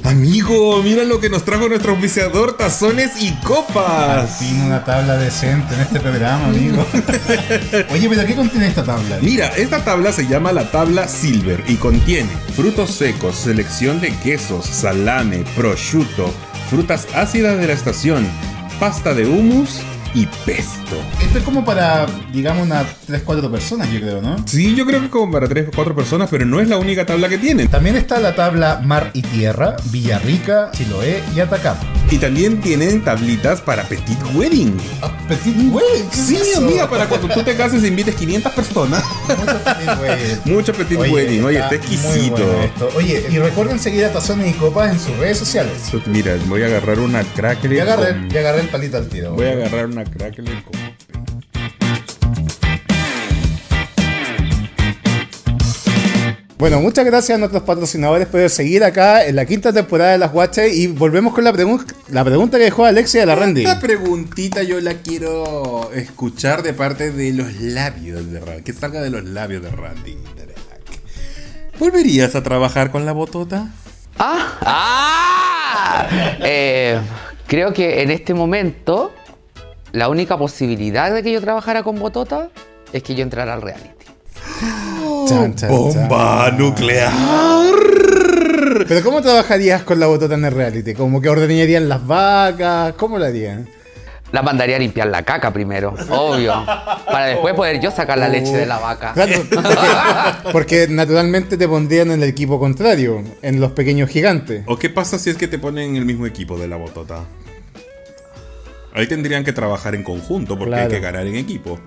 [0.05, 4.37] Amigo, mira lo que nos trajo nuestro auspiciador, tazones y copas.
[4.37, 6.85] Fin una tabla decente en este programa, amigo.
[7.91, 9.17] Oye, pero ¿qué contiene esta tabla?
[9.21, 14.67] Mira, esta tabla se llama la tabla Silver y contiene frutos secos, selección de quesos,
[14.67, 16.31] salame, prosciutto,
[16.69, 18.27] frutas ácidas de la estación,
[18.79, 19.81] pasta de hummus
[20.15, 20.95] y pesto.
[21.21, 24.37] Esto es como para, digamos, unas 3-4 personas, yo creo, ¿no?
[24.47, 27.05] Sí, yo creo que como para 3 o 4 personas, pero no es la única
[27.05, 27.67] tabla que tienen.
[27.67, 31.79] También está la tabla Mar y Tierra, Villarrica, Chiloé y Atacama.
[32.11, 34.77] Y también tienen tablitas para Petit Wedding.
[35.27, 36.09] Petit Wedding.
[36.11, 39.03] Sí, amiga, para cuando tú te cases e invites 500 personas.
[40.45, 41.43] Mucho Petit Wedding.
[41.43, 42.45] Oye, está exquisito.
[42.95, 45.73] Oye, y recuerden seguir a Tazones y Copas en sus redes sociales.
[46.05, 47.75] Mira, voy a agarrar una crackle.
[47.75, 49.33] Ya agarré, con- ya agarré el palito al tiro.
[49.33, 50.79] Voy a agarrar una crackle con...
[56.57, 60.31] Bueno, muchas gracias a nuestros patrocinadores por seguir acá en la quinta temporada de Las
[60.31, 63.65] Guachas y volvemos con la, pregun- la pregunta que dejó Alexia de la Randy.
[63.65, 68.63] Esta preguntita yo la quiero escuchar de parte de los labios de Randy.
[68.63, 70.17] Que salga de los labios de Randy.
[71.77, 73.67] ¿Volverías a trabajar con la botota?
[74.17, 74.57] ¡Ah!
[74.61, 76.07] ¡Ah!
[76.39, 76.97] Eh,
[77.47, 79.11] creo que en este momento
[79.91, 82.49] la única posibilidad de que yo trabajara con Botota
[82.93, 83.89] es que yo entrara al reality.
[85.27, 87.11] Chan, chan, ¡Bomba nuclear!
[88.87, 90.93] Pero ¿cómo trabajarías con la botota en el reality?
[90.93, 92.93] ¿Como que ordenarían las vacas?
[92.97, 93.67] ¿Cómo lo harían?
[94.31, 96.53] La mandaría a limpiar la caca primero, obvio.
[97.05, 99.13] Para después poder yo sacar la leche de la vaca.
[99.13, 104.63] Claro, porque, porque naturalmente te pondrían en el equipo contrario, en los pequeños gigantes.
[104.67, 107.23] ¿O qué pasa si es que te ponen en el mismo equipo de la botota?
[108.93, 110.83] Ahí tendrían que trabajar en conjunto porque Claro.
[110.85, 111.79] hay que ganar en equipo.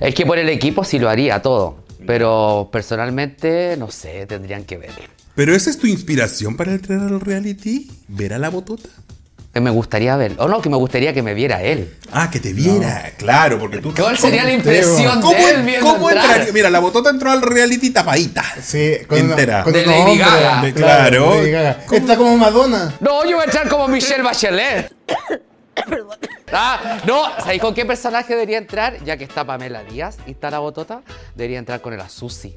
[0.00, 1.76] Es que por el equipo sí lo haría todo.
[2.06, 4.90] Pero personalmente, no sé, tendrían que ver.
[5.34, 7.90] ¿Pero esa es tu inspiración para entrar al reality?
[8.08, 8.88] ¿Ver a la botota?
[9.54, 10.34] Que me gustaría ver.
[10.38, 11.94] O no, que me gustaría que me viera él.
[12.12, 13.92] Ah, que te viera, claro, porque tú.
[13.94, 16.26] ¿Cuál sería la ¿Cómo- impresión ¿Cómo, de él viendo cómo entrar?
[16.30, 16.52] entraría?
[16.52, 18.44] Mira, la botota entró al reality tapadita.
[18.62, 19.56] Sí, con Entera.
[19.56, 20.18] Una, con De Lady.
[20.18, 20.62] Gaga.
[20.62, 21.34] De- claro.
[21.36, 21.78] Lady Gaga.
[21.90, 22.94] Está como Madonna.
[23.00, 24.92] No, yo voy a entrar como Michelle Bachelet.
[26.52, 29.04] Ah, no, ¿sabéis con qué personaje debería entrar?
[29.04, 31.02] Ya que está Pamela Díaz y está la botota,
[31.34, 32.56] debería entrar con el Azusi.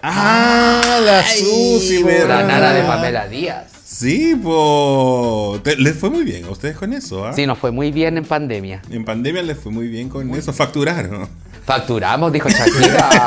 [0.00, 2.40] Ah, la Susi, verdad.
[2.40, 3.66] La nana de Pamela Díaz.
[3.84, 5.58] Sí, po.
[5.64, 7.32] Te- les fue muy bien a ustedes con eso, ¿ah?
[7.34, 8.80] Sí, nos fue muy bien en pandemia.
[8.90, 10.52] En pandemia les fue muy bien con eso.
[10.52, 11.28] Facturaron.
[11.64, 13.26] Facturamos, dijo Shakira.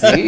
[0.14, 0.26] Sí.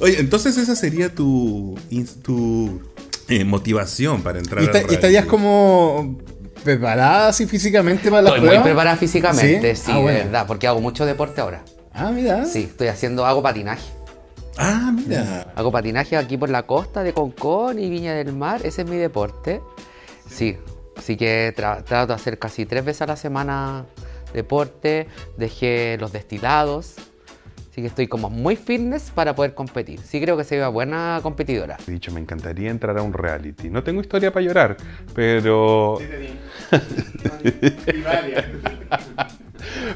[0.00, 1.78] Oye, entonces esa sería tu,
[2.22, 2.80] tu
[3.28, 6.18] eh, motivación para entrar ¿Y, al esta- y estarías como
[6.66, 8.64] preparada así físicamente para la Estoy muy prueba?
[8.64, 11.62] preparada físicamente, sí, Ah, de verdad, porque hago mucho deporte ahora.
[11.94, 12.44] Ah, mira.
[12.44, 13.84] Sí, estoy haciendo, hago patinaje.
[14.58, 15.52] Ah, mira.
[15.56, 18.96] Hago patinaje aquí por la costa de Concón y Viña del Mar, ese es mi
[18.96, 19.60] deporte.
[20.28, 20.56] Sí,
[20.96, 23.84] así que tra- trato de hacer casi tres veces a la semana
[24.34, 26.94] deporte, dejé los destilados,
[27.76, 30.00] así que estoy como muy fitness para poder competir.
[30.00, 31.76] Sí creo que soy una buena competidora.
[31.86, 33.68] He dicho, me encantaría entrar a un reality.
[33.68, 34.78] No tengo historia para llorar,
[35.14, 35.98] pero...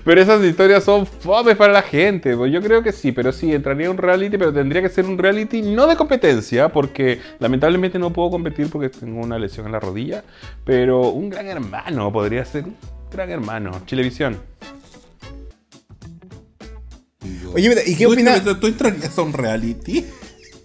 [0.04, 2.36] pero esas historias son fomes para la gente.
[2.36, 5.06] Pues yo creo que sí, pero sí, entraría a un reality, pero tendría que ser
[5.06, 9.72] un reality no de competencia, porque lamentablemente no puedo competir porque tengo una lesión en
[9.72, 10.22] la rodilla,
[10.66, 12.76] pero un gran hermano podría ser un
[13.10, 13.80] gran hermano.
[13.86, 14.36] Chilevisión.
[17.52, 18.42] Oye, mira, ¿y qué ¿Tú, opinas?
[18.60, 20.06] ¿Tú entrarías a un reality?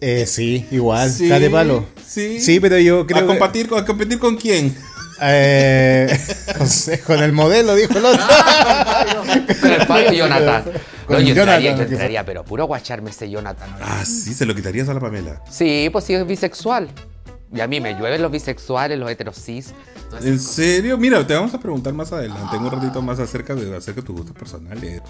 [0.02, 1.86] Eh, sí, igual, Sí, de palo.
[2.06, 2.39] sí.
[2.39, 4.76] Sí, pero yo creo ¿A que- competir, con- ¿A competir con quién?
[5.22, 6.08] Eh,
[7.08, 8.24] con el modelo, dijo el otro.
[9.62, 10.63] Con el Fabio Jonathan.
[11.08, 13.70] No, yo Jonathan, entraría, yo entraría, pero puro guacharme ese Jonathan.
[13.82, 15.41] Ah, sí, se lo quitarías a la Pamela.
[15.50, 16.89] Sí, pues sí es bisexual.
[17.56, 19.74] Y a mí me llueven los bisexuales, los heterosis.
[20.22, 20.98] ¿En serio?
[20.98, 24.08] Mira, te vamos a preguntar más adelante, en un ratito más acerca de, acerca de
[24.08, 25.02] tus gustos personales.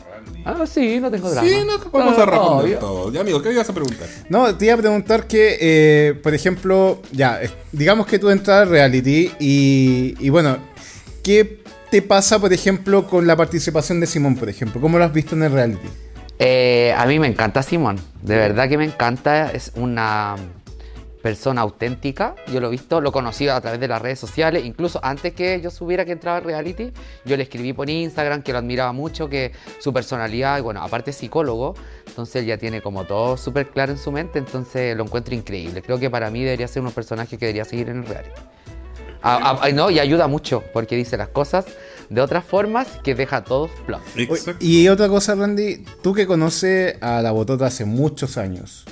[0.45, 1.47] Ah, sí, no tengo drama.
[1.47, 2.79] Sí, no, que vamos a Ah, responder obvio.
[2.79, 3.11] todo.
[3.11, 4.07] Ya, amigo, ¿qué ibas a preguntar?
[4.29, 8.61] No, te iba a preguntar que, eh, por ejemplo, ya, eh, digamos que tú entras
[8.63, 10.57] al reality y, y bueno,
[11.23, 14.81] ¿qué te pasa, por ejemplo, con la participación de Simón, por ejemplo?
[14.81, 15.87] ¿Cómo lo has visto en el reality?
[16.39, 20.35] Eh, a mí me encanta Simón, de verdad que me encanta, es una
[21.25, 24.63] persona auténtica, yo lo he visto, lo he conocido a través de las redes sociales,
[24.63, 26.91] incluso antes que yo subiera que entraba al reality,
[27.25, 31.09] yo le escribí por Instagram que lo admiraba mucho, que su personalidad, y bueno, aparte
[31.09, 31.73] es psicólogo,
[32.05, 35.81] entonces él ya tiene como todo súper claro en su mente, entonces lo encuentro increíble,
[35.81, 38.41] creo que para mí debería ser un personaje que debería seguir en el reality.
[39.73, 41.65] No, y ayuda mucho, porque dice las cosas
[42.07, 44.01] de otras formas que deja a todos plop.
[44.59, 48.85] Y otra cosa, Randy, tú que conoces a la Botota hace muchos años,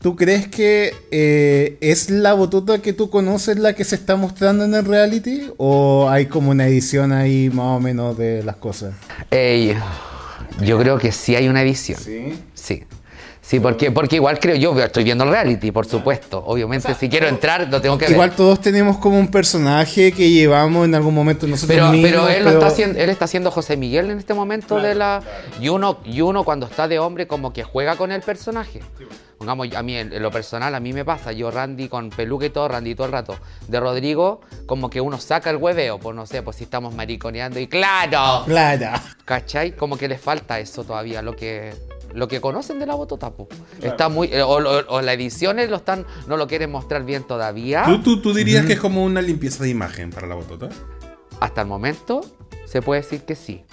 [0.00, 4.64] ¿tú crees que eh, es la Botota que tú conoces la que se está mostrando
[4.64, 5.50] en el reality?
[5.56, 8.94] ¿O hay como una edición ahí más o menos de las cosas?
[9.30, 9.76] Ey,
[10.62, 11.98] yo creo que sí hay una edición.
[12.00, 12.38] Sí.
[12.54, 12.84] Sí.
[13.42, 16.40] Sí, porque, porque igual creo yo, estoy viendo el reality, por supuesto.
[16.46, 18.12] Obviamente, si quiero entrar, lo tengo que ver.
[18.12, 22.10] Igual todos tenemos como un personaje que llevamos en algún momento nosotros Pero, mismos.
[22.10, 25.20] pero él lo está haciendo, él está haciendo José Miguel en este momento de la.
[25.60, 28.82] Y uno, y uno cuando está de hombre como que juega con el personaje.
[29.40, 32.50] Pongamos, a mí en, lo personal, a mí me pasa, yo Randy con peluca y
[32.50, 33.38] todo, Randy todo el rato.
[33.68, 37.58] De Rodrigo, como que uno saca el hueveo, pues no sé, pues si estamos mariconeando
[37.58, 39.00] y claro, Claro.
[39.24, 39.74] ¿cachai?
[39.74, 41.72] Como que les falta eso todavía, lo que
[42.12, 43.48] lo que conocen de la botota, po.
[43.80, 47.22] Está muy eh, o, o- o las ediciones lo están no lo quieren mostrar bien
[47.26, 47.84] todavía.
[47.86, 50.68] ¿Tú, tú, tú dirías que es como una limpieza de imagen para la botota?
[51.40, 52.20] Hasta el momento
[52.66, 53.64] se puede decir que sí.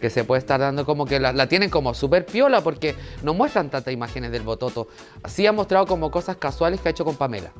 [0.00, 3.32] Que se puede estar dando como que la, la tienen como súper piola porque no
[3.34, 4.88] muestran tantas imágenes del bototo.
[5.26, 7.52] Sí ha mostrado como cosas casuales que ha hecho con Pamela.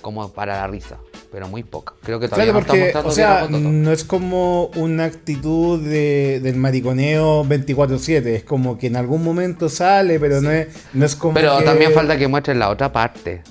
[0.00, 0.98] Como para la risa.
[1.30, 1.94] Pero muy poca.
[2.02, 5.80] Creo que todavía Claro, no está porque, mostrando o sea, no es como una actitud
[5.80, 8.26] de, del mariconeo 24-7.
[8.26, 11.34] Es como que en algún momento sale, pero no, es, no es como.
[11.34, 13.42] Pero que- también falta que muestren la otra parte.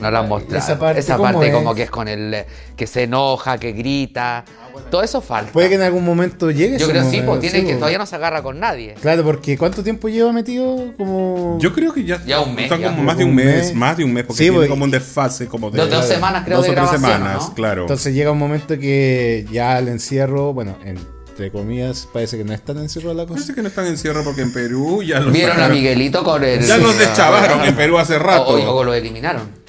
[0.00, 0.58] No la han mostrado.
[0.58, 1.52] ¿Esa parte Esa es?
[1.52, 2.44] como que es con el
[2.76, 4.44] que se enoja, que grita.
[4.90, 5.52] Todo eso falta.
[5.52, 6.78] Puede que en algún momento llegue.
[6.78, 7.76] Yo creo que sí, pues tiene que pues.
[7.78, 8.94] todavía no se agarra con nadie.
[9.00, 10.92] Claro, porque ¿cuánto tiempo lleva metido?
[10.96, 11.58] Como.
[11.60, 12.90] Yo creo que ya, Ya un mes, están ya.
[12.90, 13.74] como más de un Un mes, mes.
[13.74, 16.06] más de un mes, porque Sí, tiene porque- como un desfase como de Dos- dos
[16.06, 17.54] semanas, creo, dos de o tres semanas, ¿no?
[17.54, 17.82] claro.
[17.82, 22.62] Entonces llega un momento que ya el encierro, bueno, entre comillas, parece que no es
[22.64, 23.34] tan encierro la cosa.
[23.34, 25.68] Parece que no están en cierre porque en Perú ya los Vieron a.
[25.68, 26.66] Miguelito con el.
[26.66, 28.42] Ya los deschavaron en Perú hace rato.
[28.46, 29.62] O, o- o lo eliminaron.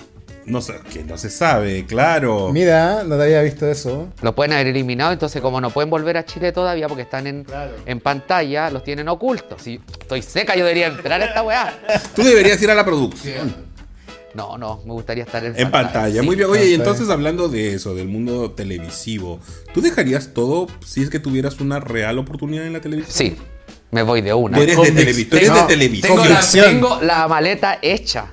[0.46, 2.52] No sé, que no se sabe, claro.
[2.54, 4.10] Mira, no te había visto eso.
[4.22, 7.46] Los pueden haber eliminado, entonces como no pueden volver a Chile todavía porque están en,
[7.86, 9.62] en pantalla, los tienen ocultos.
[9.64, 11.74] Si estoy seca, yo debería entrar a esta weá.
[12.16, 13.56] Tú deberías ir a la producción.
[14.36, 16.26] No, no, me gustaría estar en, En pantalla, sí.
[16.26, 16.50] muy bien.
[16.50, 19.40] Oye, y entonces hablando de eso, del mundo televisivo,
[19.74, 23.16] ¿tú dejarías todo si es que tuvieras una real oportunidad en la televisión?
[23.16, 23.38] Sí,
[23.92, 24.58] me voy de una.
[24.58, 26.12] Tú eres de, televi- tú eres Tengo- de televisión.
[26.12, 26.66] Tengo la, Convicción.
[26.66, 28.28] tengo la maleta hecha.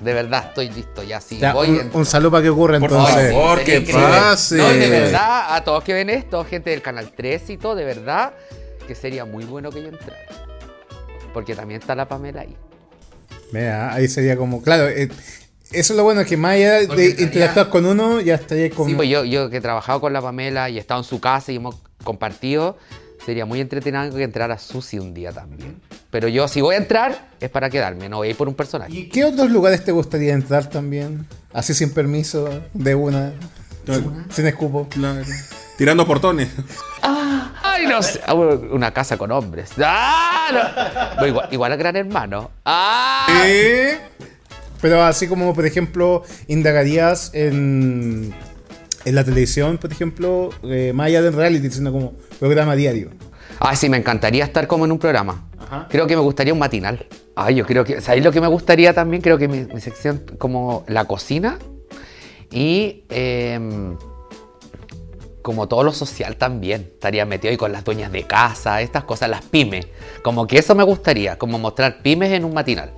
[0.00, 1.20] De verdad, estoy listo ya.
[1.20, 3.32] Sí, Ya, voy un, en- un saludo para que ocurra Por entonces.
[3.32, 4.56] favor, Sería que pase.
[4.58, 7.84] No, de verdad, a todos que ven esto, gente del canal 3 y todo, de
[7.84, 8.32] verdad,
[8.86, 10.16] que sería muy bueno que yo entrara.
[11.34, 12.56] Porque también está la Pamela ahí.
[13.52, 15.08] Mira, ahí sería como, claro, eh,
[15.72, 18.86] eso es lo bueno, que más allá Porque de interactuar con uno, ya estaría con...
[18.88, 21.20] Sí, pues yo, yo que he trabajado con la Pamela y he estado en su
[21.20, 22.76] casa y hemos compartido,
[23.24, 25.80] sería muy entretenido que entrara Susi un día también.
[26.10, 28.54] Pero yo, si voy a entrar, es para quedarme, no voy a ir por un
[28.54, 28.92] personaje.
[28.92, 31.26] ¿Y qué otros lugares te gustaría entrar también?
[31.52, 33.32] Así sin permiso, de una,
[34.30, 34.88] sin escupo.
[34.88, 35.22] Claro.
[35.76, 36.48] Tirando portones.
[37.02, 38.20] Ay, no sé.
[38.26, 39.70] Ah, Una casa con hombres.
[39.82, 41.14] ¡Ah!
[41.20, 41.26] no.
[41.26, 42.50] Igual, igual a Gran Hermano.
[42.64, 43.26] ¡Ah!
[43.44, 43.98] Eh,
[44.80, 48.34] Pero así como, por ejemplo, indagarías en,
[49.08, 53.10] en la televisión, por ejemplo, eh, más allá del reality, sino como programa diario.
[53.58, 55.48] Ay, sí, me encantaría estar como en un programa.
[55.88, 57.06] Creo que me gustaría un matinal.
[57.34, 58.00] Ay, yo creo que.
[58.00, 59.22] ¿Sabéis lo que me gustaría también?
[59.22, 61.58] Creo que mi, mi sección como la cocina
[62.50, 63.04] y.
[63.10, 63.96] em,
[65.42, 66.90] como todo lo social también.
[66.92, 69.86] Estaría metido ahí con las dueñas de casa, estas cosas, las pymes.
[70.22, 72.92] Como que eso me gustaría, como mostrar pymes en un matinal.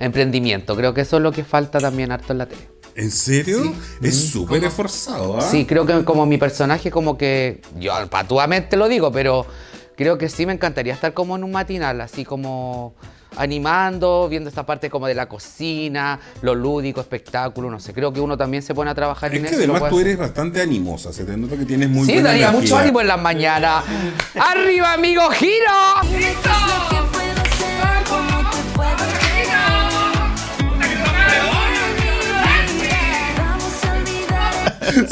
[0.00, 0.74] Emprendimiento.
[0.74, 2.79] Creo que eso es lo que falta también harto en la tele.
[2.94, 3.72] ¿En serio?
[4.02, 5.42] Es súper esforzado, ¿ah?
[5.42, 7.62] Sí, creo que como mi personaje, como que.
[7.78, 9.46] Yo patuamente lo digo, pero
[9.96, 12.94] creo que sí me encantaría estar como en un matinal, así como
[13.36, 17.92] animando, viendo esta parte como de la cocina, lo lúdico, espectáculo, no sé.
[17.94, 19.62] Creo que uno también se pone a trabajar Es en que eso.
[19.62, 22.30] y lo además tú eres bastante animosa, se te nota que tienes muy Sí, buena
[22.30, 22.60] daría energía.
[22.60, 23.84] mucho ánimo en las mañanas.
[24.34, 25.70] ¡Arriba, amigo, giro!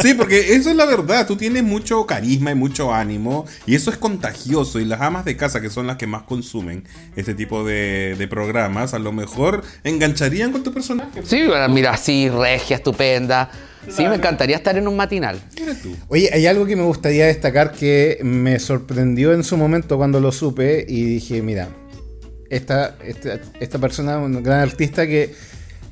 [0.00, 1.26] Sí, porque eso es la verdad.
[1.26, 3.46] Tú tienes mucho carisma y mucho ánimo.
[3.66, 4.80] Y eso es contagioso.
[4.80, 6.84] Y las amas de casa, que son las que más consumen
[7.16, 11.22] este tipo de, de programas, a lo mejor engancharían con tu personaje.
[11.24, 13.50] Sí, mira, sí, regia, estupenda.
[13.88, 15.40] Sí, me encantaría estar en un matinal.
[15.82, 15.96] Tú.
[16.08, 20.30] Oye, hay algo que me gustaría destacar que me sorprendió en su momento cuando lo
[20.30, 21.68] supe y dije, mira,
[22.50, 25.34] esta, esta, esta persona, un gran artista que,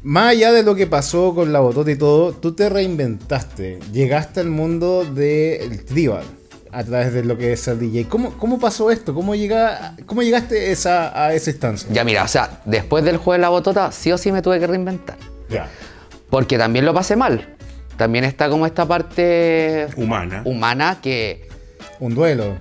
[0.07, 4.39] más allá de lo que pasó con la botota y todo, tú te reinventaste, llegaste
[4.39, 6.23] al mundo del tribal
[6.71, 8.05] a través de lo que es el DJ.
[8.05, 9.13] ¿Cómo, cómo pasó esto?
[9.15, 11.89] ¿Cómo, llega, cómo llegaste esa, a esa instancia?
[11.93, 14.61] Ya, mira, o sea, después del juego de la botota, sí o sí me tuve
[14.61, 15.17] que reinventar.
[15.49, 15.69] Ya.
[16.31, 17.57] Porque también lo pasé mal.
[17.97, 20.43] También está como esta parte Humana.
[20.45, 21.49] humana que,
[21.99, 22.59] Un duelo.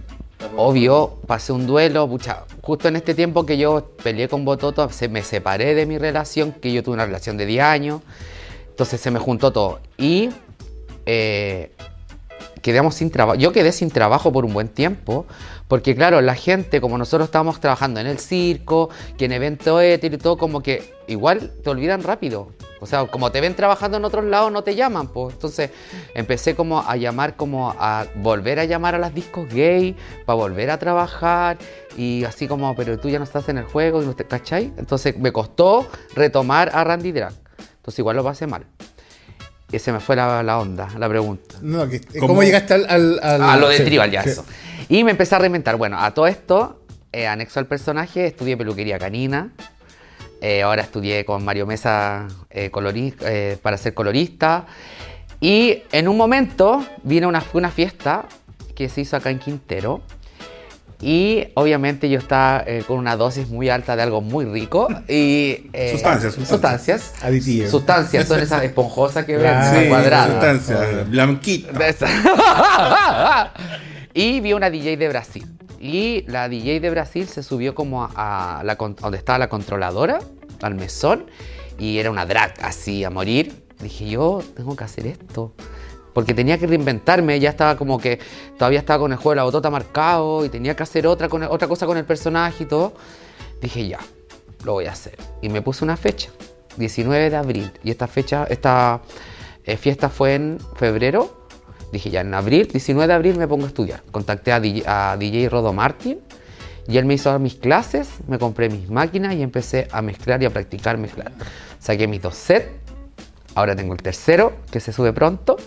[0.55, 2.08] Obvio, pasé un duelo.
[2.08, 5.97] pucha, justo en este tiempo que yo peleé con Bototo, se, me separé de mi
[5.97, 8.01] relación, que yo tuve una relación de 10 años.
[8.69, 9.79] Entonces se me juntó todo.
[9.97, 10.29] Y
[11.05, 11.71] eh,
[12.62, 13.39] quedamos sin trabajo.
[13.39, 15.25] Yo quedé sin trabajo por un buen tiempo,
[15.67, 20.15] porque claro, la gente, como nosotros estábamos trabajando en el circo, que en eventos hétero
[20.15, 22.49] y todo, como que igual te olvidan rápido.
[22.81, 25.33] O sea, como te ven trabajando en otros lados, no te llaman, pues.
[25.35, 25.71] Entonces
[26.13, 30.69] empecé como a llamar, como a volver a llamar a las discos gay, para volver
[30.69, 31.57] a trabajar,
[31.97, 34.73] y así como, pero tú ya no estás en el juego, y no te, ¿cachai?
[34.77, 37.33] Entonces me costó retomar a Randy Drag.
[37.77, 38.65] Entonces igual lo pasé mal.
[39.71, 41.55] Y se me fue la, la onda, la pregunta.
[41.61, 42.43] No, que- ¿cómo, ¿Cómo?
[42.43, 44.29] llegaste al, al, al- Ah, lo de sí, tribal, ya sí.
[44.29, 44.45] eso.
[44.89, 45.75] Y me empecé a reinventar.
[45.77, 49.51] Bueno, a todo esto, eh, anexo al personaje, estudié peluquería canina.
[50.47, 54.67] Eh, ahora estudié con Mario Mesa eh, eh, para ser colorista.
[55.41, 58.27] Y en un momento vino una, una fiesta
[58.75, 60.03] que se hizo acá en Quintero.
[61.01, 64.88] Y obviamente yo estaba eh, con una dosis muy alta de algo muy rico.
[65.08, 67.01] Y, eh, Sustancias, sustancias.
[67.01, 67.23] Sustancias.
[67.23, 67.71] Aditivos.
[67.71, 69.51] Sustancias, son esas esponjosas que ven.
[69.63, 70.29] Sí, cuadradas.
[70.29, 71.71] sustancia, blanquita.
[71.71, 72.08] De esa.
[74.13, 75.55] y vi una DJ de Brasil.
[75.86, 80.19] Y la DJ de Brasil se subió como a, la, donde estaba la controladora,
[80.61, 81.25] al mesón,
[81.77, 83.63] y era una drag así a morir.
[83.79, 85.53] Dije, yo tengo que hacer esto.
[86.13, 88.19] Porque tenía que reinventarme, ya estaba como que
[88.57, 91.43] todavía estaba con el juego de la botota marcado y tenía que hacer otra, con
[91.43, 92.93] otra cosa con el personaje y todo.
[93.61, 93.99] Dije, ya,
[94.63, 95.17] lo voy a hacer.
[95.41, 96.29] Y me puse una fecha,
[96.77, 97.71] 19 de abril.
[97.83, 99.01] Y esta fecha, esta
[99.65, 101.47] eh, fiesta fue en febrero.
[101.91, 104.01] Dije, ya en abril, 19 de abril me pongo a estudiar.
[104.11, 106.19] Contacté a DJ, a DJ Rodo Martin
[106.88, 110.45] y él me hizo mis clases, me compré mis máquinas y empecé a mezclar y
[110.45, 111.32] a practicar mezclar.
[111.80, 112.67] Saqué mis dos sets,
[113.56, 115.58] ahora tengo el tercero que se sube pronto.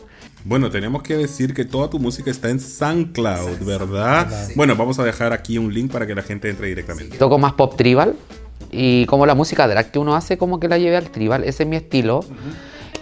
[0.45, 4.29] Bueno, tenemos que decir que toda tu música está en SoundCloud, ¿verdad?
[4.55, 7.19] Bueno, vamos a dejar aquí un link para que la gente entre directamente.
[7.19, 8.15] Toco más pop tribal,
[8.71, 11.43] Y como la música drag que uno hace, como que la llevé al tribal.
[11.45, 12.25] Ese es mi estilo.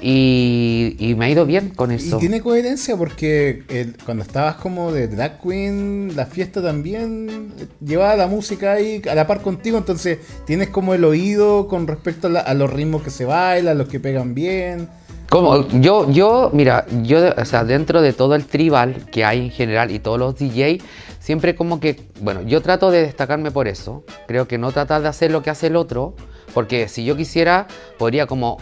[0.02, 2.18] Y, y me ha ido bien con Y eso.
[2.18, 7.52] tiene coherencia porque el- cuando estabas como de drag queen, la fiesta también
[7.84, 12.26] llevaba la música ahí a la par contigo, entonces tienes como el oído con respecto
[12.26, 14.88] a, la- a los ritmos que se bailan, los que pegan bien.
[15.28, 19.50] Como yo, yo, mira, yo, o sea, dentro de todo el tribal que hay en
[19.50, 20.80] general y todos los DJ,
[21.18, 24.04] siempre como que, bueno, yo trato de destacarme por eso.
[24.28, 26.14] Creo que no tratar de hacer lo que hace el otro,
[26.54, 27.66] porque si yo quisiera,
[27.98, 28.58] podría como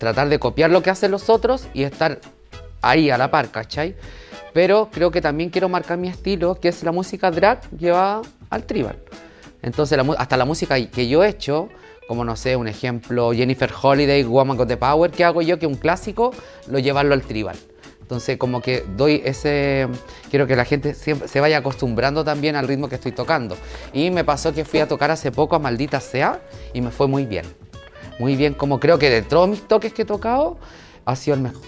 [0.00, 2.20] tratar de copiar lo que hacen los otros y estar
[2.80, 3.94] ahí a la par, ¿cachai?
[4.52, 8.64] Pero creo que también quiero marcar mi estilo, que es la música drag llevada al
[8.64, 8.98] tribal.
[9.62, 11.68] Entonces, la hasta la música que yo he hecho,
[12.08, 15.58] como no sé, un ejemplo, Jennifer Holiday, Woman Got the Power, ¿qué hago yo?
[15.58, 16.32] Que un clásico,
[16.66, 17.56] lo llevarlo al tribal.
[18.00, 19.86] Entonces, como que doy ese.
[20.30, 23.56] Quiero que la gente se vaya acostumbrando también al ritmo que estoy tocando.
[23.92, 26.40] Y me pasó que fui a tocar hace poco a Maldita Sea
[26.72, 27.44] y me fue muy bien.
[28.20, 30.58] Muy bien, como creo que de todos mis toques que he tocado,
[31.06, 31.62] ha sido el mejor.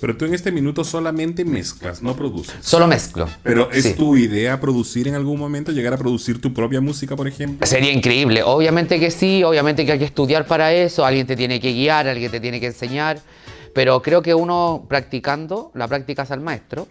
[0.00, 2.56] Pero tú en este minuto solamente mezclas, no produces.
[2.62, 3.28] Solo mezclo.
[3.44, 3.94] Pero ¿es Sí.
[3.94, 7.64] tu idea producir en algún momento, llegar a producir tu propia música, por ejemplo?
[7.64, 8.42] Sería increíble.
[8.42, 12.08] Obviamente que sí, obviamente que hay que estudiar para eso, alguien te tiene que guiar,
[12.08, 13.20] alguien te tiene que enseñar,
[13.72, 16.88] pero creo que uno practicando, la práctica es al maestro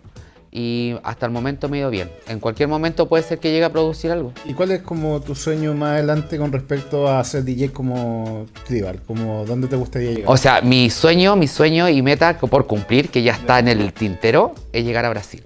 [0.56, 2.12] y hasta el momento me ha ido bien.
[2.28, 4.34] En cualquier momento puede ser que llegue a producir algo.
[4.46, 9.02] ¿Y cuál es como tu sueño más adelante con respecto a ser DJ como tribal?
[9.02, 10.32] Como dónde te gustaría llegar?
[10.32, 13.68] O sea, mi sueño, mi sueño y meta que por cumplir, que ya está en
[13.68, 15.42] el tintero, es llegar a Brasil.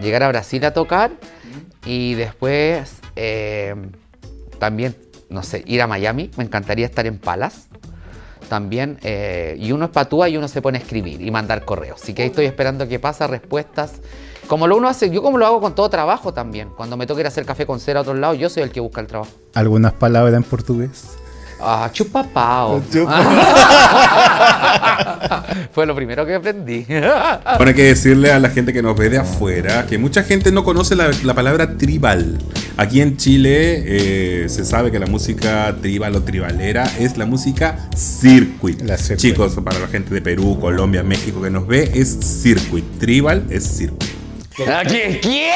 [0.00, 1.12] Llegar a Brasil a tocar
[1.86, 3.74] y después eh,
[4.58, 4.96] también,
[5.30, 6.30] no sé, ir a Miami.
[6.36, 7.68] Me encantaría estar en Palas.
[8.50, 12.02] También, eh, y uno es patúa y uno se pone a escribir y mandar correos.
[12.02, 14.00] Así que ahí estoy esperando que pasa respuestas.
[14.48, 16.70] Como lo uno hace, yo como lo hago con todo trabajo también.
[16.76, 18.72] Cuando me toca ir a hacer café con cera a otros lados, yo soy el
[18.72, 19.30] que busca el trabajo.
[19.54, 21.16] ¿Algunas palabras en portugués?
[21.62, 22.82] Ah, chupapao.
[25.72, 26.86] Fue lo primero que aprendí.
[27.44, 30.52] Ahora hay que decirle a la gente que nos ve de afuera que mucha gente
[30.52, 32.38] no conoce la, la palabra tribal.
[32.76, 37.88] Aquí en Chile eh, se sabe que la música tribal o tribalera es la música
[37.94, 38.80] circuit.
[38.82, 39.18] La circuit.
[39.18, 42.84] Chicos, para la gente de Perú, Colombia, México que nos ve, es circuit.
[42.98, 44.10] Tribal es circuit.
[44.56, 45.20] ¿Qué?
[45.22, 45.50] ¿Qué?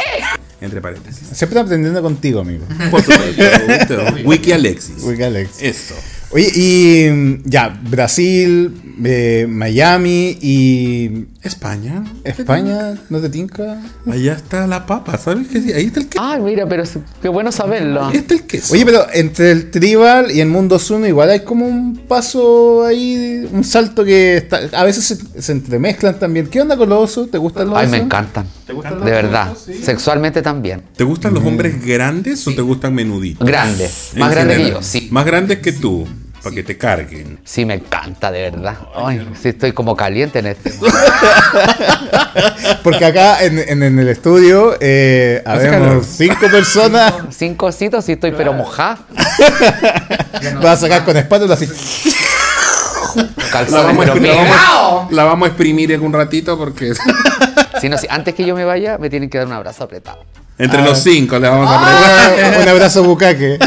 [0.64, 1.28] Entre paréntesis.
[1.32, 2.64] Siempre aprendiendo contigo, amigo.
[2.90, 4.04] Por supuesto.
[4.24, 5.02] Wiki Alexis.
[5.02, 5.60] Wiki Alex.
[5.60, 5.94] Eso.
[6.34, 8.74] Oye, y mm, ya, Brasil,
[9.04, 12.02] eh, Miami y España.
[12.24, 13.80] España, ¿no te tinca?
[14.10, 15.58] Allá está la papa, ¿sabes qué?
[15.74, 16.20] Ahí está el queso.
[16.24, 16.82] Ah, mira, pero
[17.22, 18.06] qué bueno saberlo.
[18.06, 18.74] Ahí está el queso.
[18.74, 23.48] Oye, pero entre el tribal y el mundo Zuno igual hay como un paso ahí,
[23.52, 26.48] un salto que está- a veces se, se entremezclan también.
[26.48, 27.30] ¿Qué onda con los osos?
[27.30, 27.96] ¿Te gustan los Ay, osos?
[27.98, 28.46] me encantan.
[28.66, 29.54] De verdad.
[29.84, 30.82] Sexualmente también.
[30.96, 33.46] ¿Te gustan los hombres grandes o te gustan menuditos?
[33.46, 34.10] Grandes.
[34.16, 35.08] Más grandes que yo, sí.
[35.12, 36.06] Más grandes que tú,
[36.44, 37.40] para que te carguen.
[37.44, 38.76] Sí, me encanta, de verdad.
[38.94, 40.72] Ay, sí, estoy como caliente en este.
[42.82, 45.74] Porque acá en, en- en el estudio eh, calor.
[45.74, 47.12] habemos cinco personas.
[47.30, 48.98] Cinco cositos y estoy pero mojada.
[50.62, 51.66] Vas a sacar con espátula así.
[53.70, 55.08] La vamos, la vamos a- pegado.
[55.10, 56.92] la vamos a exprimir en un ratito porque
[57.80, 60.24] Si no, si antes que yo me vaya, me tienen que dar un abrazo apretado.
[60.58, 60.84] entre Ah.
[60.84, 62.54] los cinco le vamos a apretar.
[62.54, 63.58] Ah, un abrazo bucaque.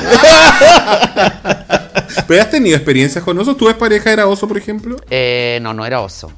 [2.28, 3.58] ¿Pero has tenido experiencias con osos?
[3.58, 4.98] ¿Tu ex pareja era oso, por ejemplo?
[5.10, 6.32] Eh, no, no era oso.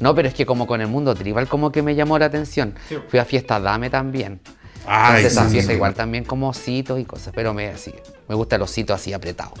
[0.00, 2.74] No, pero es que como con el mundo tribal como que me llamó la atención.
[3.08, 4.40] Fui a fiesta Dame también.
[4.86, 5.76] Ay, Entonces esa sí, fiesta sí.
[5.76, 7.94] igual también como ositos y cosas, pero me, sí,
[8.28, 9.52] me gusta el osito así apretado.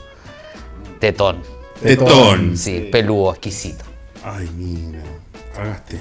[1.00, 1.42] Tetón,
[1.82, 2.56] Tetón.
[2.56, 3.84] sí, peludo, exquisito.
[4.22, 5.00] Ay, mira.
[5.54, 5.98] Pagaste.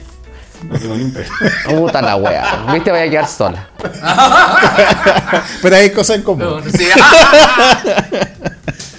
[0.67, 1.31] No tengo ni un peso.
[1.69, 3.69] Puta la wea, viste, voy a quedar sola.
[5.61, 6.63] Pero hay cosas en común.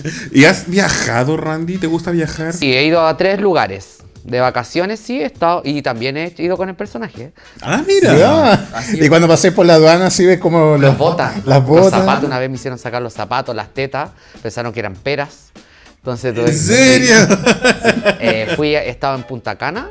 [0.32, 1.78] ¿Y has viajado, Randy?
[1.78, 2.52] ¿Te gusta viajar?
[2.52, 3.98] Sí, he ido a tres lugares.
[4.24, 7.32] De vacaciones sí he estado y también he ido con el personaje.
[7.61, 8.16] Ah, mira.
[8.16, 8.68] Ya.
[8.94, 11.36] Y cuando pasé por la aduana, así ves como Las botas.
[11.44, 12.00] Las Los botas.
[12.00, 14.11] zapatos, una vez me hicieron sacar los zapatos, las tetas,
[14.42, 15.50] pensaron que eran peras.
[15.98, 17.16] Entonces ¿En serio?
[18.20, 19.90] Eh, fui, he estado en Punta Cana,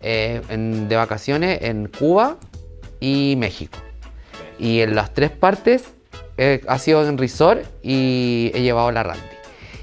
[0.00, 2.36] eh, en- de vacaciones en Cuba
[3.00, 3.76] y México.
[4.58, 5.82] Y en las tres partes
[6.36, 9.22] eh, ha sido en resort y he llevado la Randy.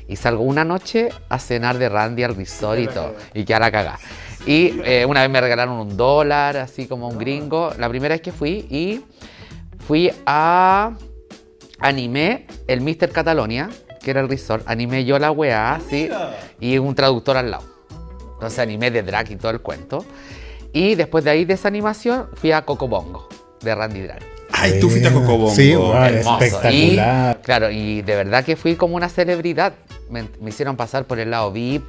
[0.08, 3.16] Y salgo una noche a cenar de Randy al resort y todo.
[3.34, 4.00] Y que la cagá.
[4.46, 7.72] Y eh, una vez me regalaron un dólar, así como un gringo.
[7.78, 9.04] La primera vez que fui y
[9.86, 10.94] fui a
[11.80, 13.12] animé el Mr.
[13.12, 13.70] Catalonia,
[14.02, 16.10] que era el resort, animé yo la weá, así,
[16.60, 17.64] y un traductor al lado.
[18.34, 20.06] Entonces animé de drag y todo el cuento.
[20.72, 23.28] Y después de ahí, de esa animación, fui a Coco Bongo,
[23.62, 24.39] de Randy Drag.
[24.60, 25.54] Ay, tú fuiste a Cocobongo.
[25.56, 27.38] Sí, wow, espectacular.
[27.42, 29.74] Y, claro, y de verdad que fui como una celebridad.
[30.10, 31.84] Me, me hicieron pasar por el lado VIP,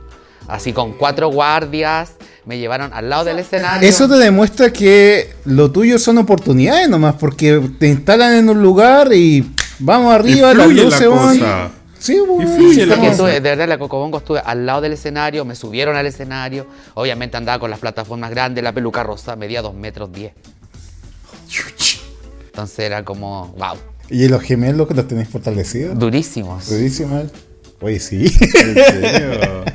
[0.49, 2.13] así con cuatro guardias.
[2.47, 3.87] Me llevaron al lado del escenario.
[3.89, 9.13] Eso te demuestra que lo tuyo son oportunidades nomás, porque te instalan en un lugar
[9.13, 11.39] y vamos arriba, Y las fluye la luces van.
[11.39, 11.71] cosa.
[11.99, 13.23] Sí, bueno, fluye la Porque cosa.
[13.25, 16.67] estuve- de verdad, la Cocobongo estuve al lado del escenario, me subieron al escenario.
[16.95, 20.33] Obviamente andaba con las plataformas grandes, la peluca rosa medía 2 metros 10.
[22.61, 23.75] Entonces era como, wow,
[24.11, 25.99] ¿Y los gemelos que los tenéis fortalecidos?
[25.99, 26.69] durísimos.
[26.69, 27.23] Durísimo.
[27.81, 28.27] Oye, sí.
[28.41, 29.65] ¿En serio?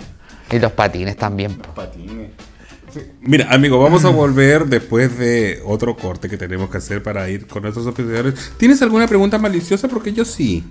[0.52, 1.56] Y los patines también.
[1.56, 1.84] po.
[3.22, 7.48] Mira, amigo, vamos a volver después de otro corte que tenemos que hacer para ir
[7.48, 8.36] con nuestros oficiadores.
[8.58, 9.88] ¿Tienes alguna pregunta maliciosa?
[9.88, 10.64] Porque yo sí.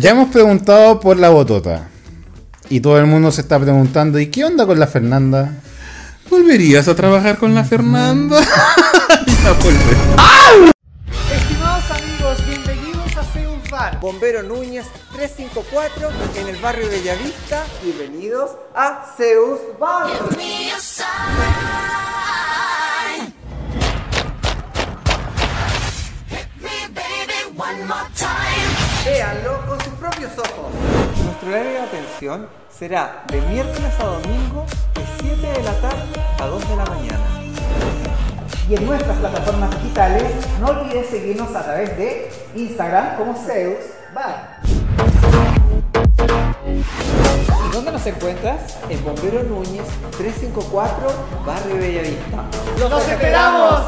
[0.00, 1.90] ya hemos preguntado por la botota.
[2.70, 5.60] Y todo el mundo se está preguntando, ¿y qué onda con la Fernanda?
[6.30, 8.40] ¿Volverías a trabajar con la Fernanda?
[9.50, 9.96] volver.
[11.34, 13.98] Estimados amigos, bienvenidos a Zeus Bar.
[14.00, 17.64] Bombero Núñez 354 en el barrio de Bellavista.
[17.82, 20.08] Bienvenidos a Zeus Bar.
[29.04, 30.72] Véanlo con sus propios ojos.
[31.24, 36.46] Nuestro horario de atención será de miércoles a domingo de 7 de la tarde a
[36.46, 37.51] 2 de la mañana.
[38.68, 40.22] Y en nuestras plataformas digitales,
[40.60, 43.78] no olvides seguirnos a través de Instagram como Zeus
[44.14, 44.60] Bar.
[46.64, 48.78] ¿Y dónde nos encuentras?
[48.88, 49.84] En Bombero Núñez
[50.16, 51.08] 354,
[51.44, 52.44] Barrio Bellavista.
[52.78, 53.82] ¡Los esperamos!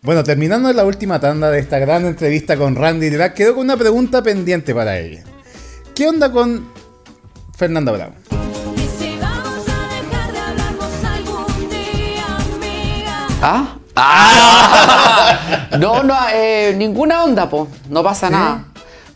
[0.00, 3.76] Bueno, terminando la última tanda de esta gran entrevista con Randy Drag, quedó con una
[3.76, 5.22] pregunta pendiente para ella.
[5.94, 6.66] ¿Qué onda con
[7.56, 8.14] Fernanda Brown?
[8.76, 13.26] Y si vamos a dejar de hablarnos algún día, amiga.
[13.42, 13.76] ¿Ah?
[13.96, 15.68] ¡Ah!
[15.78, 17.68] No, no, eh, ninguna onda, po.
[17.88, 18.64] No pasa nada.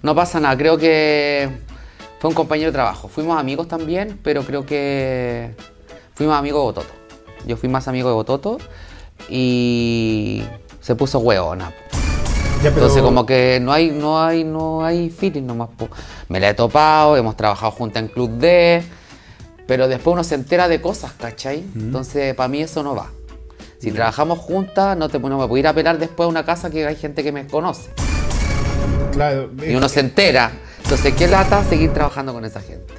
[0.02, 0.56] No pasa nada.
[0.56, 1.48] Creo que
[2.20, 3.08] fue un compañero de trabajo.
[3.08, 5.54] Fuimos amigos también, pero creo que
[6.14, 6.94] fuimos amigos de Bototo.
[7.46, 8.58] Yo fui más amigo de Bototo
[9.28, 10.42] y
[10.80, 11.70] se puso hueona.
[11.70, 11.76] po.
[12.56, 15.68] Ya, pero- Entonces como que no hay, no hay, no hay feeling nomás.
[15.76, 15.88] po.
[16.28, 18.82] Me la he topado, hemos trabajado juntas en Club D,
[19.66, 21.64] pero después uno se entera de cosas, ¿cachai?
[21.74, 23.08] Entonces para mí eso no va.
[23.86, 26.70] Si trabajamos juntas, no, te, no me puedo ir a pelar después a una casa
[26.70, 27.88] que hay gente que me conoce.
[29.12, 30.50] Claro, Y uno se entera.
[30.82, 32.92] Entonces, ¿qué lata seguir trabajando con esa gente?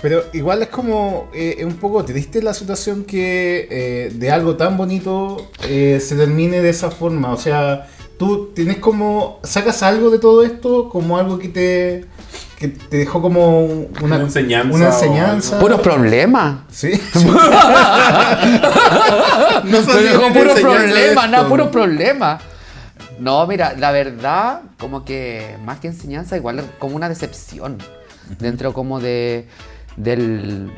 [0.00, 4.76] pero igual es como eh, un poco triste la situación que eh, de algo tan
[4.76, 7.32] bonito eh, se termine de esa forma.
[7.32, 7.88] O sea,
[8.18, 12.04] tú tienes como, sacas algo de todo esto como algo que te,
[12.58, 15.58] que te dejó como una, Una enseñanza Una o enseñanza.
[15.58, 16.60] Puros problemas.
[16.70, 16.92] Sí.
[19.64, 21.42] No Me dejó qué puro enseñanza problema, esto.
[21.42, 22.38] no, puro problema.
[23.18, 27.78] No, mira, la verdad, como que más que enseñanza, igual como una decepción.
[28.38, 29.48] Dentro como de
[29.96, 30.70] del,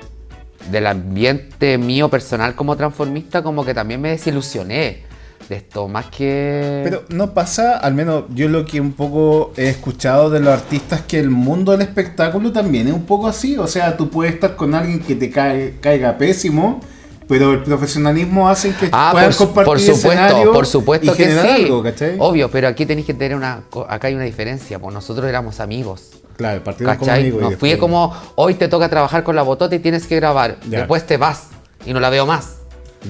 [0.70, 5.08] del ambiente mío personal como transformista, como que también me desilusioné
[5.49, 6.82] de esto, más que...
[6.84, 11.03] Pero no pasa, al menos yo lo que un poco he escuchado de los artistas,
[11.09, 13.57] que el mundo del espectáculo también es un poco así.
[13.57, 16.80] O sea, tú puedes estar con alguien que te cae- caiga pésimo,
[17.28, 21.12] pero el profesionalismo hace que Ah, puedan por, su- compartir por supuesto, escenario por supuesto
[21.12, 21.38] y que sí.
[21.64, 22.16] algo, ¿cachai?
[22.18, 23.62] Obvio, pero aquí tenéis que tener una.
[23.88, 26.11] Acá hay una diferencia, pues nosotros éramos amigos.
[26.36, 29.42] Claro, partimos como amigos y Nos fui después- como, hoy te toca trabajar con la
[29.42, 30.59] botota y tienes que grabar.
[30.68, 30.80] Ya.
[30.80, 31.49] Después te vas
[31.84, 32.58] y no la veo más.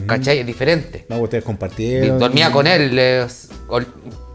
[0.07, 0.39] ¿Cachai?
[0.41, 1.07] Es diferente.
[1.09, 2.18] No, ustedes compartieron.
[2.18, 2.93] dormía con él,
[3.68, 3.86] ol-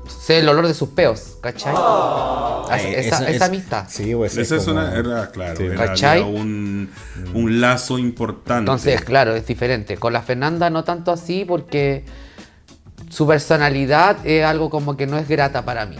[0.07, 1.73] sé el olor de sus peos, ¿cachai?
[2.69, 3.85] Ay, esa, eso esa es- amistad.
[3.89, 5.63] Sí, pues Esa es como- una, era, claro, Sí.
[5.65, 6.21] era, ¿Cachai?
[6.21, 6.89] había un,
[7.33, 8.59] un lazo importante.
[8.59, 9.97] Entonces, claro, es diferente.
[9.97, 12.03] Con la Fernanda no tanto así porque
[13.09, 15.97] su personalidad es algo como que no es grata para mí.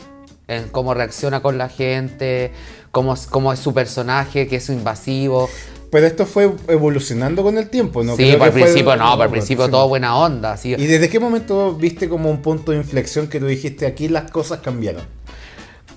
[0.48, 2.52] En cómo reacciona con la gente,
[2.92, 5.50] cómo, es- cómo es su personaje, que es invasivo.
[5.94, 8.16] Pero esto fue evolucionando con el tiempo, ¿no?
[8.18, 9.72] sí, Creo fue- principio no, el principio sí.
[9.72, 10.54] todo buena onda.
[10.54, 10.74] así.
[10.74, 14.32] ¿Y desde qué momento viste como un punto de inflexión que tú dijiste aquí las
[14.32, 15.04] cosas cambiaron?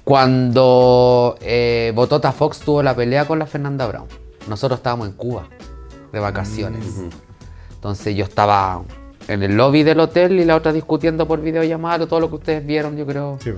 [0.05, 4.07] Cuando eh, Botota Fox tuvo la pelea con la Fernanda Brown,
[4.49, 5.49] nosotros estábamos en Cuba
[6.12, 6.84] de vacaciones.
[7.74, 8.82] Entonces yo estaba
[9.28, 12.64] en el lobby del hotel y la otra discutiendo por videollamada, todo lo que ustedes
[12.64, 13.38] vieron, yo creo.
[13.42, 13.51] Sí.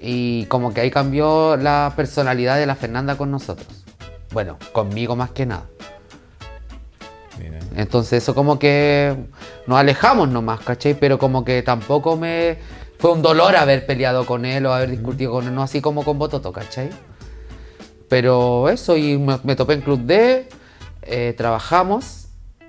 [0.00, 3.85] Y como que ahí cambió la personalidad de la Fernanda con nosotros.
[4.32, 5.66] Bueno, conmigo más que nada.
[7.38, 7.58] Mira.
[7.76, 9.14] Entonces eso como que
[9.66, 10.94] nos alejamos nomás, ¿cachai?
[10.94, 12.58] Pero como que tampoco me...
[12.98, 16.02] Fue un dolor haber peleado con él o haber discutido con él, no así como
[16.02, 16.88] con Bototo, ¿cachai?
[18.08, 20.48] Pero eso, y me, me topé en Club D,
[21.02, 22.28] eh, trabajamos,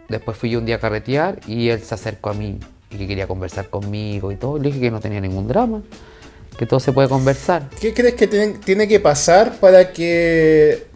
[0.10, 2.60] después fui yo un día a carretear y él se acercó a mí
[2.92, 4.58] y que quería conversar conmigo y todo.
[4.58, 5.82] Le dije que no tenía ningún drama,
[6.58, 7.70] que todo se puede conversar.
[7.80, 10.87] ¿Qué crees que tiene, tiene que pasar para que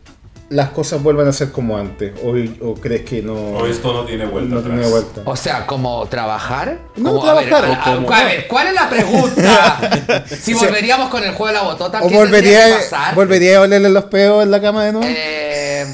[0.52, 2.14] las cosas vuelvan a ser como antes?
[2.24, 2.34] ¿O,
[2.68, 4.74] o crees que no, O esto no tiene vuelta no atrás.
[4.76, 5.22] tiene vuelta?
[5.26, 6.78] O sea, como trabajar.
[6.98, 10.26] No, Como- a ver, trabajar, a- a- como- a ver, ¿cuál es la pregunta?
[10.28, 13.16] si volveríamos con el juego de la botota, ¿O ¿qué tendría volvería, que pasar?
[13.16, 15.08] volvería a olerle los peos en la cama de nuevo?
[15.10, 15.86] Eh,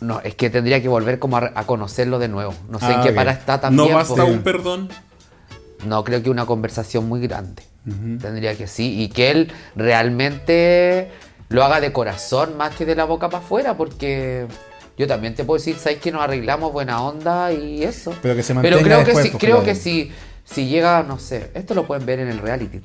[0.00, 2.54] no, es que tendría que volver como a, a conocerlo de nuevo.
[2.68, 3.14] No sé Ah, en qué ok.
[3.16, 3.88] para está también.
[3.90, 4.24] No basta po.
[4.30, 4.88] un perdón.
[5.86, 7.62] No, creo que una conversación muy grande.
[8.20, 9.00] Tendría que sí.
[9.00, 11.10] Y que él realmente
[11.48, 14.46] lo haga de corazón más que de la boca para afuera, porque
[14.98, 18.14] yo también te puedo decir, ¿sabes que nos arreglamos buena onda y eso?
[18.22, 20.12] Pero que se Pero mantenga creo después, que pues, creo que si,
[20.44, 22.80] si llega, no sé, esto lo pueden ver en el reality.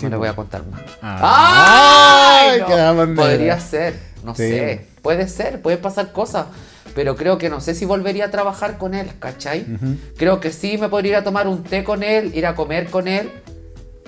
[0.00, 0.80] No les voy a contar más.
[1.00, 2.38] Ah.
[2.40, 2.60] ¡Ay!
[2.66, 3.14] Ay, no!
[3.14, 4.48] Podría ser, no Sí.
[4.48, 4.86] sé.
[5.00, 6.46] Puede ser, pueden pasar cosas.
[6.94, 9.64] Pero creo que no sé si volvería a trabajar con él, ¿cachai?
[10.18, 12.90] Creo que sí me podría ir a tomar un té con él, ir a comer
[12.90, 13.30] con él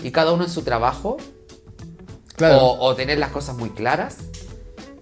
[0.03, 1.17] y cada uno en su trabajo.
[2.37, 2.59] Claro.
[2.59, 4.17] O, o tener las cosas muy claras.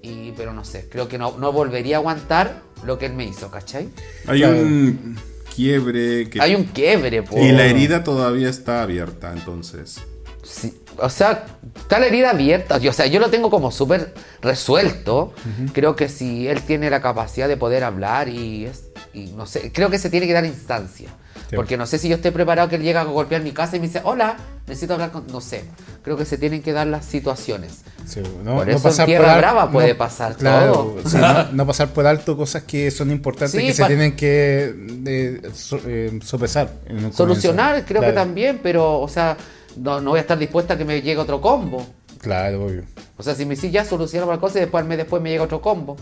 [0.02, 3.24] Y, pero no sé, creo que no, no volvería a aguantar lo que él me
[3.24, 3.88] hizo, ¿cachai?
[4.26, 4.56] Hay Claro.
[4.58, 5.16] un
[5.54, 6.40] quiebre que...
[6.42, 7.38] Hay un quiebre, po.
[7.38, 10.00] Y la herida todavía está abierta, entonces.
[10.42, 12.76] Sí, o sea, está la herida abierta.
[12.84, 15.32] O sea, yo lo tengo como súper resuelto.
[15.72, 19.70] Creo que si él tiene la capacidad de poder hablar y, es, y no sé,
[19.72, 21.10] creo que se tiene que dar instancia.
[21.52, 21.56] Sí.
[21.56, 23.80] Porque no sé si yo estoy preparado que él llega a golpear mi casa y
[23.80, 25.26] me dice, hola, necesito hablar con...
[25.26, 25.64] No sé,
[26.02, 27.82] creo que se tienen que dar las situaciones.
[28.06, 31.00] Sí, no, Por no eso pasar en Tierra por Brava puede no- pasar claro, todo.
[31.10, 34.74] sí, no, no pasar por alto cosas que son importantes Sí, que se tienen que
[35.06, 36.72] eh, so- eh, sopesar.
[36.86, 37.88] en un Solucionar, comienzo.
[37.88, 39.36] creo que también, pero, o sea,
[39.76, 41.86] no, no voy a estar dispuesta a que me llegue otro combo.
[42.18, 42.84] Claro, obvio.
[43.18, 45.28] O sea, si me decís ya solucionamos la cosa y después al mes después me
[45.28, 45.98] llega otro combo.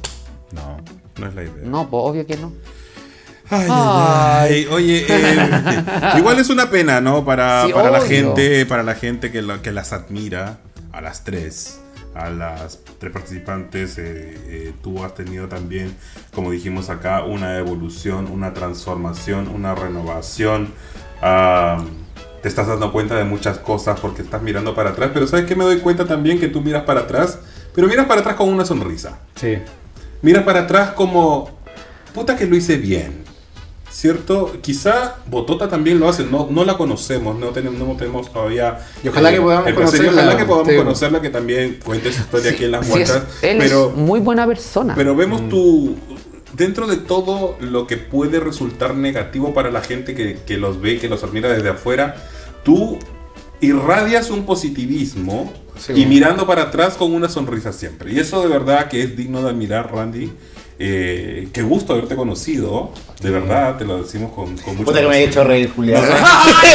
[0.53, 0.77] No.
[1.19, 1.65] No es la idea.
[1.65, 2.53] No, pues obvio que no.
[3.51, 4.67] Ay, ay, ay.
[4.71, 5.49] Oye, eh,
[6.19, 7.25] igual es una pena, ¿no?
[7.25, 10.59] Para, Sí, para la gente, para la gente que, la- que las admira,
[10.93, 11.81] a las tres,
[12.15, 15.97] a las tres participantes, eh, eh, tú has tenido también,
[16.35, 20.73] como dijimos acá, una evolución, una transformación, una renovación.
[22.43, 25.55] te estás dando cuenta de muchas cosas porque estás mirando para atrás, pero ¿sabes qué?
[25.55, 27.39] Me doy cuenta también que tú miras para atrás,
[27.75, 29.19] pero miras para atrás con una sonrisa.
[29.35, 29.59] Sí.
[30.23, 31.51] Mira para atrás como,
[32.15, 33.25] puta que lo hice bien.
[33.91, 34.53] ¿Cierto?
[34.63, 38.79] Quizá Botota también lo hace, no, no la conocemos, no tenemos, no tenemos todavía...
[39.03, 40.77] Y ojalá que podamos conocerla, Ojalá que podamos sí.
[40.77, 43.11] conocerla, que también cuente su historia aquí en las Sí, es-
[43.43, 44.95] él pero, es muy buena persona.
[44.95, 45.97] pero vemos tu...
[46.57, 50.99] Dentro de todo lo que puede resultar negativo para la gente que, que los ve,
[50.99, 52.17] que los admira desde afuera,
[52.65, 52.99] tú
[53.61, 58.13] irradias un positivismo Sí, y mirando para atrás con una sonrisa siempre.
[58.13, 60.31] Y eso de verdad que es digno de admirar, Randy.
[60.83, 62.91] Eh, qué gusto haberte conocido.
[63.21, 66.03] De verdad, te lo decimos con, con mucho Puta que me he hecho reír, Julián.
[66.11, 66.71] ¡Ay,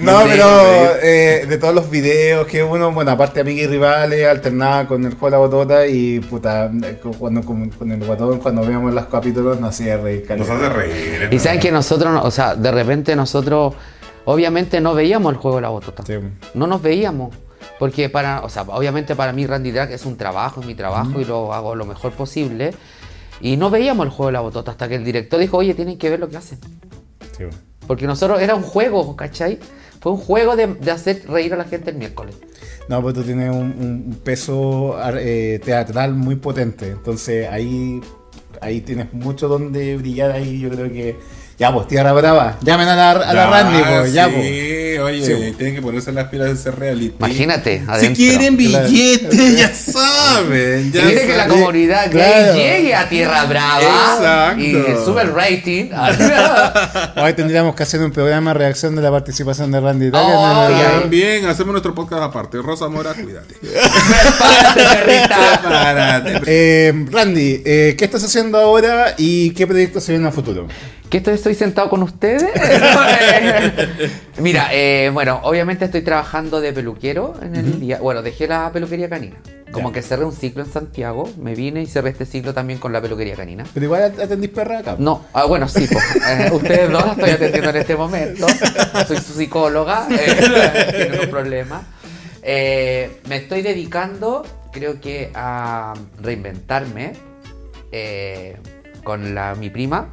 [0.00, 4.88] No, pero eh, de todos los videos que uno, bueno, aparte amigos y rivales, alternaba
[4.88, 6.70] con el juego de la botota y puta,
[7.18, 10.26] cuando con, con el guatón, cuando veíamos los capítulos nos hacía reír.
[10.36, 11.28] Nos hace reír.
[11.30, 13.74] Y saben que nosotros, no- o sea, de repente nosotros,
[14.24, 16.02] obviamente no veíamos el juego de la botota.
[16.04, 16.14] Sí.
[16.54, 17.32] No nos veíamos.
[17.78, 21.20] Porque para, o sea, obviamente para mí Randy Drag es un trabajo, es mi trabajo
[21.20, 22.72] y lo hago lo mejor posible.
[23.40, 25.98] Y no veíamos el juego de la botota hasta que el director dijo, oye, tienen
[25.98, 26.58] que ver lo que hacen.
[27.36, 27.44] Sí.
[27.86, 29.58] Porque nosotros era un juego, ¿cachai?
[30.00, 32.36] Fue un juego de, de hacer reír a la gente el miércoles.
[32.88, 36.88] No, pues tú tienes un, un peso eh, teatral muy potente.
[36.88, 38.00] Entonces ahí,
[38.60, 40.30] ahí tienes mucho donde brillar.
[40.30, 41.16] Ahí yo creo que.
[41.58, 42.58] Ya, pues, Tierra Brava.
[42.60, 44.44] Llamen a la, a la Randy, pues, ya, pues.
[44.46, 45.54] Sí, oye, Sí.
[45.56, 47.14] tienen que ponerse las pilas de ese reality.
[47.18, 48.14] Imagínate, Si adentro.
[48.16, 48.88] quieren Claro.
[48.88, 50.15] billetes, ya saben.
[50.92, 51.58] Ya mire que la saben.
[51.60, 52.52] comunidad Claro.
[52.54, 54.60] gay llegue a Tierra Brava Exacto.
[54.62, 54.72] y
[55.04, 55.90] sube el rating.
[57.22, 60.10] Hoy tendríamos que hacer un programa de reacción de la participación de Randy.
[60.10, 61.00] Taca Oh, en el- ya.
[61.00, 62.58] También hacemos nuestro podcast aparte.
[62.62, 63.54] Rosa Mora, cuídate.
[64.38, 65.60] Párate, perrita.
[65.62, 66.40] Párate.
[66.46, 70.66] Eh, Randy, eh, ¿qué estás haciendo ahora y qué proyectos se vienen a futuro?
[71.08, 72.44] ¿Que estoy, estoy sentado con ustedes?
[74.38, 77.98] Mira, eh, bueno, obviamente estoy trabajando de peluquero en el día.
[78.00, 79.36] Bueno, dejé la peluquería canina.
[79.76, 82.94] Como que cerré un ciclo en Santiago, me vine y cerré este ciclo también con
[82.94, 83.64] la peluquería canina.
[83.74, 84.96] Pero igual atendís perra acá.
[84.98, 85.86] No, ah, bueno, sí.
[86.26, 88.46] Eh, ustedes dos la estoy atendiendo en este momento.
[89.06, 91.82] Soy su psicóloga, eh, hay problema.
[92.42, 97.12] Eh, me estoy dedicando, creo que, a reinventarme
[97.92, 98.56] eh,
[99.04, 100.08] con la, mi prima,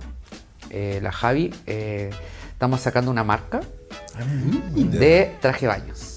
[0.72, 1.53] la Javi.
[1.66, 3.61] estamos sacando una marca
[4.76, 6.12] de traje baños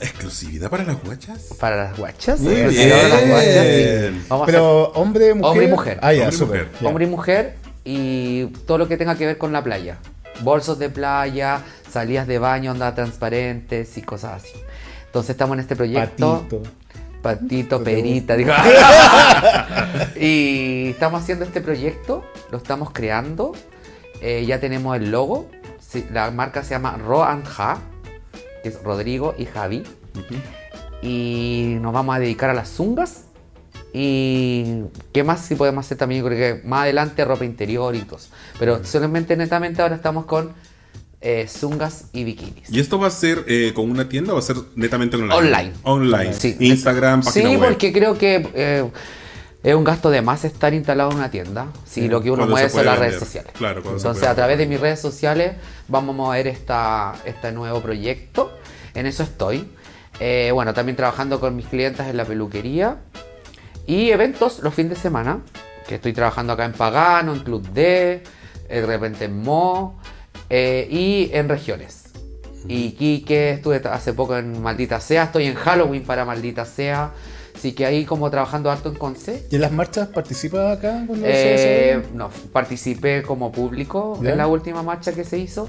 [0.00, 1.42] Exclusividad para las guachas.
[1.60, 2.40] para las guachas.
[2.40, 4.24] Muy para las guachas, sí.
[4.28, 5.50] Vamos a hacer- Pero hombre, mujer.
[5.50, 5.98] Hombre y mujer.
[6.02, 6.68] Ah, ya, Hombre mujer.
[6.84, 9.98] hombre y mujer y todo lo que tenga que ver con la playa.
[10.42, 14.58] Bolsos de playa, salidas de baño, onda transparentes y cosas así.
[15.06, 16.40] Entonces estamos en este proyecto.
[16.42, 16.62] Patito.
[17.22, 18.52] Patito, perita, digo.
[20.16, 23.52] y estamos haciendo este proyecto, lo estamos creando.
[24.20, 25.48] eh, ya tenemos el logo.
[25.80, 27.78] Sí, la marca se llama Ro and Ja,
[28.66, 29.84] que es Rodrigo y Javi.
[31.02, 33.24] Y nos vamos a dedicar a las zungas.
[33.92, 38.00] Y qué más si podemos hacer también, Yo creo que más adelante ropa interior y
[38.00, 38.18] todo.
[38.58, 40.52] Pero solamente netamente ahora estamos con
[41.20, 42.68] eh, zungas y bikinis.
[42.70, 45.34] ¿Y esto va a ser eh, con una tienda o va a ser netamente online?
[45.34, 45.72] Online.
[45.84, 46.32] Online.
[46.34, 46.56] Sí.
[46.60, 47.68] Instagram, página Sí, web.
[47.68, 48.90] porque creo que eh,
[49.66, 51.66] es un gasto de más estar instalado en una tienda.
[51.84, 53.50] Si lo que uno mueve son las redes sociales.
[53.58, 55.56] Claro, Entonces, a través de mis redes sociales
[55.88, 58.56] vamos a mover esta, este nuevo proyecto.
[58.94, 59.68] En eso estoy.
[60.20, 62.98] Eh, bueno, también trabajando con mis clientes en la peluquería.
[63.88, 65.40] Y eventos los fines de semana.
[65.88, 68.22] Que estoy trabajando acá en Pagano, en Club D, eh,
[68.68, 69.98] de repente en Mo
[70.48, 72.04] eh, y en regiones.
[72.68, 77.10] Y Quique, estuve hace poco en Maldita Sea, estoy en Halloween para Maldita Sea.
[77.66, 79.44] Así que ahí como trabajando harto en Conce.
[79.50, 81.02] ¿Y en las marchas participas acá?
[81.04, 82.14] Cuando se Eh, hace?
[82.16, 84.30] no, participé como público ¿Ya?
[84.30, 85.68] en la última marcha que se hizo,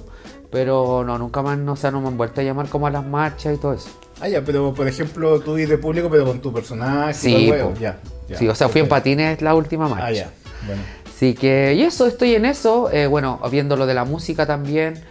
[0.52, 2.92] pero no, nunca más, no, o sea, no me han vuelto a llamar como a
[2.92, 3.90] las marchas y todo eso.
[4.22, 7.16] Ah, ya, pero por ejemplo, tú ir de público, pero con tu personaje.
[7.16, 7.98] Sí, todo el ya,
[8.30, 8.38] ya.
[8.38, 10.06] sí, o sea, fui en patines la última marcha.
[10.06, 10.30] Ah, ya.
[10.68, 10.84] Bueno.
[11.16, 12.92] Así que, y eso, estoy en eso.
[12.92, 15.02] eh, bueno, viendo lo de la música también.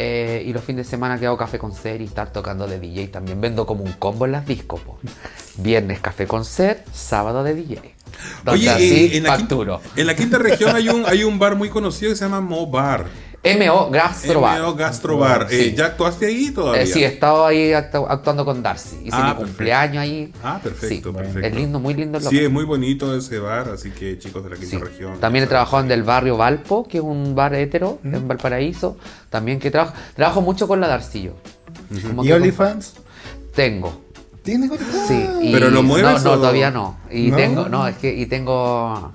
[0.00, 2.78] eh, y los fines de semana que hago café con ser y estar tocando de
[2.78, 3.40] DJ también.
[3.40, 4.80] Vendo como un combo en las discos.
[5.58, 7.94] Viernes café con ser, sábado de DJ.
[8.44, 9.80] Donde Oye, así eh, en, la facturo.
[9.80, 12.40] quinta, en la quinta región hay un, hay un bar muy conocido que se llama
[12.40, 13.06] Mo Bar.
[13.44, 14.60] MO Gastrobar.
[14.60, 15.46] MO Gastrobar.
[15.48, 15.56] Sí.
[15.56, 16.82] Eh, ¿Ya actuaste ahí todavía?
[16.82, 18.96] Eh, sí, he estado ahí actu- actuando con Darcy.
[19.04, 19.44] Hice Ah, mi perfecto.
[19.46, 20.32] cumpleaños ahí.
[20.42, 21.46] Ah, perfecto, Sí, perfecto.
[21.46, 22.46] Es lindo, muy lindo el Sí, local.
[22.46, 24.82] es muy bonito ese bar, así que chicos de la quinta Sí.
[24.82, 25.20] región.
[25.20, 28.96] También he trabajado en del barrio Valpo, que es un bar hetero en Valparaíso.
[29.30, 31.34] También que trabajo, trabajo mucho con la Darcillo.
[32.22, 32.94] ¿Y OnlyFans?
[33.54, 34.02] Tengo.
[34.48, 35.08] ¿Tienes OnlyFans?
[35.08, 35.28] Sí.
[35.42, 36.96] y- ¿Pero lo mueves No, no, o- todavía no.
[37.10, 37.36] Y ¿No?
[37.36, 39.12] tengo, no, es que y tengo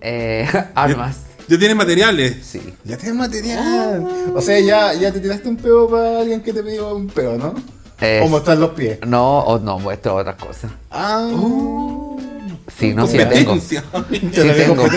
[0.00, 1.18] eh, armas.
[1.46, 2.36] ¿Ya tienes materiales?
[2.44, 2.60] Sí.
[2.84, 4.04] Ya tienes material.
[4.34, 7.36] O sea, ya, ya te tiraste un peo para alguien que te pidió un peo,
[7.38, 7.54] ¿no?
[8.00, 8.98] Eh, O mostrar los pies.
[9.06, 10.72] No, o no, muestro otras cosas.
[10.90, 11.28] Ah.
[12.78, 13.56] Sí, no, sí tengo.
[13.60, 13.76] Sí
[14.32, 14.88] tengo.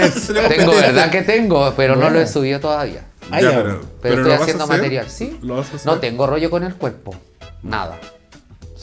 [0.49, 3.05] Tengo, verdad que tengo, pero no lo he subido todavía.
[3.31, 4.77] Ah, Ya, pero, Pero, estoy vas a haciendo hacer.
[4.77, 5.37] material, ¿sí?
[5.41, 5.85] ¿Lo vas a hacer?
[5.85, 7.13] No tengo rollo con el cuerpo.
[7.63, 7.99] Nada.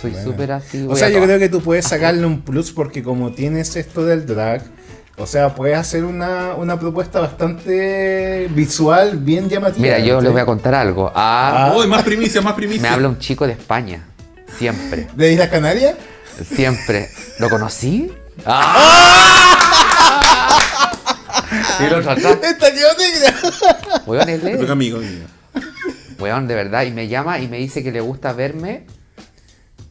[0.03, 0.85] Soy súper así.
[0.89, 4.27] O sea, yo creo que tú puedes sacarle un plus porque como tienes esto del
[4.27, 4.63] drag,
[5.17, 9.81] o sea, puedes hacer una, una propuesta bastante visual, bien llamativa.
[9.81, 10.25] Mira, yo ¿sí?
[10.25, 11.13] les voy a contar algo.
[11.15, 12.83] Ah, ¡Uy, más primicia, más primicia!
[12.83, 14.05] me habla un chico de España.
[14.59, 15.07] Siempre.
[15.15, 15.97] ¿De Isla Canaria?
[16.45, 17.09] Siempre.
[17.39, 18.11] ¿Lo conocí?
[18.45, 19.59] ¡Ah!
[21.81, 22.19] Y atrás.
[22.43, 24.03] ¡Esta quedó negra!
[24.07, 24.71] Weón, es él.
[24.71, 25.27] amigo mío.
[26.19, 26.85] Weón, de verdad.
[26.85, 28.87] Y me llama y me dice que le gusta verme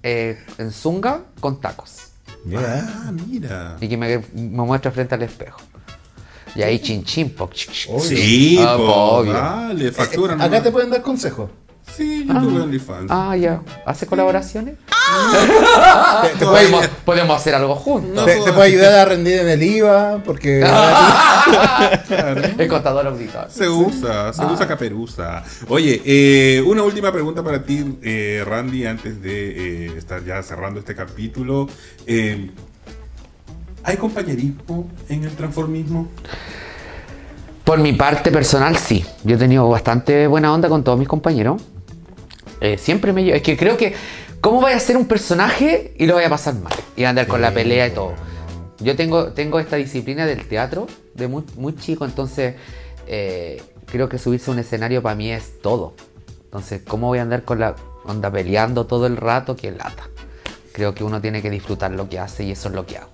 [0.04, 2.08] eh, en zunga con tacos.
[2.46, 2.86] Mira.
[2.88, 3.78] Ah, mira.
[3.80, 5.60] Y que me, me muestra frente al espejo.
[6.56, 7.50] Y ahí chin chin, po.
[7.54, 9.34] Sí, Ah, po, obvio.
[9.34, 10.34] Dale, factura.
[10.34, 10.64] Acá nomás.
[10.64, 11.50] te pueden dar consejos.
[11.96, 13.08] Sí, yo tuve OnlyFans.
[13.10, 13.62] Ah, ya.
[13.86, 14.76] ¿Hace colaboraciones?
[16.22, 18.26] Te, te puede, Podemos, podemos hacer algo juntos.
[18.26, 20.62] te- te puede ayudar a rendir en el IVA, porque...
[22.58, 23.48] El contador auditor.
[23.50, 25.44] Se usa, se usa caperuza.
[25.68, 30.80] Oye, eh, una última pregunta para ti, eh, Randy, antes de eh, estar ya cerrando
[30.80, 31.68] este capítulo.
[32.06, 32.52] Eh,
[33.84, 36.08] ¿Hay compañerismo en el transformismo?
[37.64, 39.04] Por mi parte personal, sí.
[39.24, 41.62] Yo he tenido bastante buena onda con todos mis compañeros.
[42.62, 43.36] Eh, siempre me llevo.
[43.36, 43.94] Es que creo que.
[44.40, 46.74] ¿Cómo voy a ser un personaje y lo voy a pasar mal?
[46.96, 48.14] Y andar con la pelea y todo.
[48.80, 52.56] Yo tengo, tengo esta disciplina del teatro de muy, muy chico, entonces
[53.06, 55.94] eh, creo que subirse a un escenario para mí es todo.
[56.46, 59.56] Entonces, ¿cómo voy a andar con la onda peleando todo el rato?
[59.56, 60.08] Que lata.
[60.74, 63.10] Creo que uno tiene que disfrutar lo que hace y eso es lo que hago.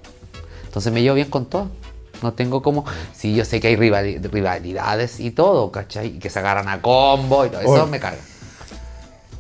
[0.66, 1.68] Entonces me llevo bien con todo.
[2.22, 2.86] No tengo como.
[3.14, 6.08] Sí, yo sé que hay rivali- rivalidades y todo, ¿cachai?
[6.16, 7.60] Y que se agarran a combo y todo.
[7.60, 7.92] Eso Oye.
[7.92, 8.22] me carga.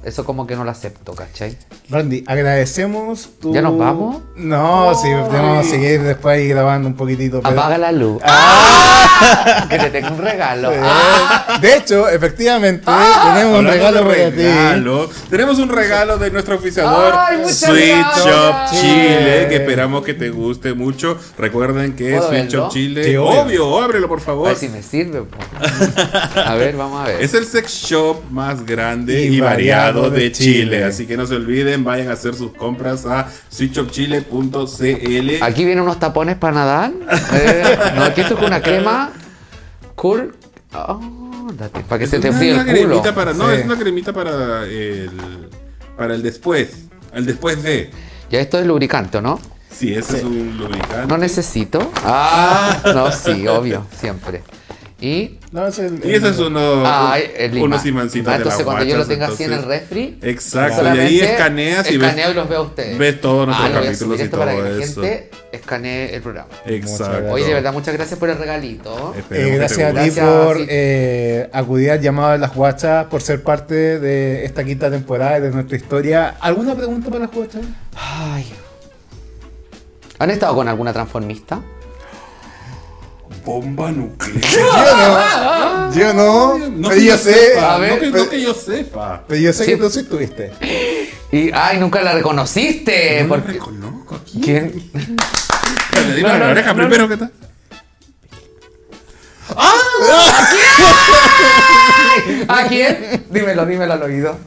[0.07, 1.57] Eso como que no lo acepto, ¿cachai?
[1.89, 3.53] Randy, agradecemos tu...
[3.53, 4.21] ¿Ya nos vamos?
[4.37, 7.41] No, sí, tenemos que seguir después ahí grabando un poquitito.
[7.41, 8.21] pero- Apaga la luz.
[8.25, 9.65] ¡Ah!
[9.69, 10.71] Que te tengo un regalo.
[10.81, 11.57] ¡Ah!
[11.59, 12.85] De hecho, efectivamente,
[13.33, 14.35] tenemos un regalo de para ti.
[14.43, 17.13] regalo, Tenemos un regalo de nuestro oficiador
[17.49, 18.25] Sweet gracias.
[18.25, 21.17] Shop Chile, que esperamos que te guste mucho.
[21.37, 22.63] Recuerden que ¿Puedo Sweet verlo?
[22.63, 23.41] Shop Chile, Sí, obvio.
[23.41, 24.47] obvio, ábrelo por A favor.
[24.49, 25.23] ver si me sirve.
[25.23, 25.37] po.
[26.45, 27.21] A ver, vamos a ver.
[27.21, 30.63] Es el sex shop más grande y, Y variado, de, de Chile.
[30.63, 30.83] Chile.
[30.83, 35.43] Así que no se olviden, vayan a hacer sus compras a sweetshopchile.cl.
[35.43, 36.91] Aquí vienen unos tapones para nadar.
[37.33, 39.11] Eh, no, que esto es una crema
[39.95, 40.35] cool
[40.73, 43.01] Oh, date, para que Es se te fríe el culo.
[43.15, 43.55] para, no, Sí.
[43.55, 45.09] es una cremita para el,
[45.95, 46.69] para el después.
[47.13, 47.89] El después de.
[48.29, 49.39] Ya esto es lubricante, ¿o no?
[49.71, 51.07] Sí, ese es un lubricante.
[51.07, 51.89] No necesito.
[52.03, 54.43] Ah, no, sí, obvio, siempre.
[54.99, 55.37] Y.
[55.51, 57.65] No, es el- Y ese es uno, Ah, el lima.
[57.67, 60.17] unos imancitos Ah, de entonces las cuando yo lo tenga así en el refri.
[60.23, 62.97] Exacto, y ahí escaneas y ves, escaneo y los veo a ustedes.
[62.97, 64.83] ves todos nuestros ah, lo voy a capítulos subir y esto para todo que la
[64.83, 65.01] eso.
[65.03, 66.49] gente escanee el programa.
[66.65, 67.31] Exacto.
[67.31, 69.13] Oye, de verdad, muchas gracias por el regalito.
[69.29, 70.65] Eh, gracias a ti por sí.
[70.67, 75.41] eh, acudir al llamado de las guachas, por ser parte de esta quinta temporada y
[75.41, 76.35] de nuestra historia.
[76.39, 77.61] ¿Alguna pregunta para las guachas?
[77.95, 78.51] Ay.
[80.17, 81.61] ¿Han estado con alguna transformista?
[83.47, 84.43] Bomba nuclear.
[85.95, 88.41] Yo no, No pero que yo yo sé, sepa, A ver, no que, no que
[88.41, 89.23] yo sepa.
[89.25, 89.71] pero yo sé Sí.
[89.71, 90.51] que tú sí estuviste.
[91.31, 93.23] Y, ay, nunca la reconociste.
[93.23, 94.41] No la porque- reconozco aquí.
[94.41, 94.65] ¿Quién?
[94.93, 97.31] Espérate, dime la oreja primero, ¿qué tal?
[102.49, 103.25] ¿A quién?
[103.29, 104.37] Dímelo, dímelo al oído.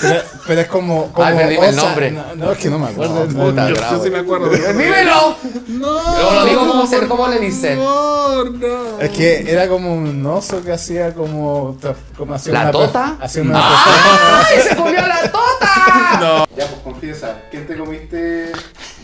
[0.00, 2.10] Pero, pero es como, como Ay, pero dime el nombre.
[2.10, 3.26] No, no, es que no me acuerdo.
[3.26, 3.74] No, puta, Yo-.
[3.74, 4.48] Yo sí me acuerdo.
[4.50, 5.36] ¡Dímelo!
[5.68, 6.32] No.
[6.34, 7.78] Lo digo como, se- como le dicen.
[7.78, 8.98] No, no.
[9.00, 11.76] Es que era como un oso que hacía como,
[12.16, 13.16] como hacía ¿La una tota?
[13.20, 16.46] Hacía una ¡Ay, se comió la tota!
[16.56, 18.52] Ya, pues confiesa, ¿quién te comiste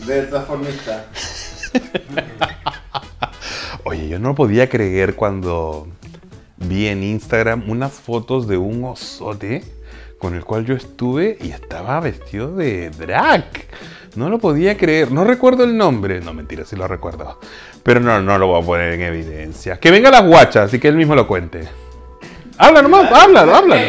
[0.05, 1.05] del transformista?
[3.83, 5.87] Oye, yo no podía creer cuando
[6.57, 9.63] vi en Instagram unas fotos de un osote
[10.17, 13.45] con el cual yo estuve y estaba vestido de drag.
[14.15, 15.11] No lo podía creer.
[15.11, 16.19] No recuerdo el nombre.
[16.21, 17.39] No, mentira, sí lo recuerdo.
[17.83, 19.79] Pero no, no lo voy a poner en evidencia.
[19.79, 21.67] Que venga las guachas y que él mismo lo cuente.
[22.57, 23.81] Habla nomás, háblalo, háblalo.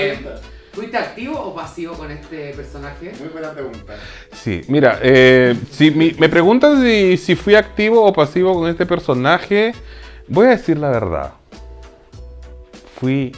[0.72, 3.12] ¿Fuiste activo o pasivo con este personaje?
[3.18, 3.94] Muy buena pregunta.
[4.32, 8.86] Sí, mira, eh, si mi- me preguntan si, si fui activo o pasivo con este
[8.86, 9.72] personaje,
[10.28, 11.32] voy a decir la verdad.
[13.00, 13.32] Fui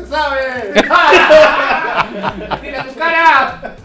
[0.00, 0.72] ¡Se sabe!
[2.62, 3.76] ¡Mira tu cara!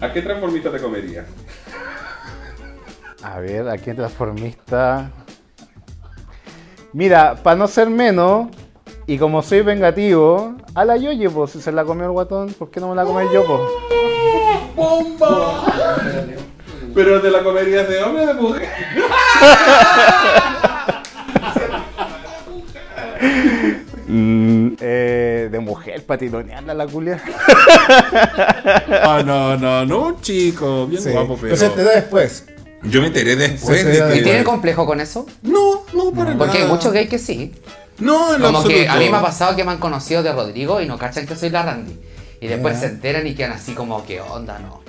[0.00, 1.26] ¿A qué transformista te comerías?
[3.22, 5.10] A ver, aquí en transformista.
[6.92, 8.48] Mira, para no ser menos,
[9.06, 12.70] y como soy vengativo, a la Yoye, pues si se la comió el guatón, ¿por
[12.70, 13.60] qué no me la comí yo, pues?
[14.74, 15.64] ¡Bomba!
[16.94, 18.68] ¿Pero te la comerías de hombre o de mujer?
[24.12, 27.22] Mm, eh, de mujer, para tironearla la culia.
[29.02, 31.10] Ah, no, no, no, un chico, bien Sí.
[31.10, 31.40] guapo, pero.
[31.54, 32.44] Pero se enteró después.
[32.82, 34.18] Yo me enteré después de entera que.
[34.20, 35.26] ¿Y tienen complejo con eso?
[35.42, 36.74] No, no, para Porque hay nada.
[36.74, 37.52] muchos gays que sí.
[37.98, 40.80] No, en Como que a mí me ha pasado que me han conocido de Rodrigo
[40.80, 41.98] y no cachan que soy la Randy.
[42.40, 44.58] Y después se enteran y quedan así como, ¿qué onda?
[44.58, 44.80] No.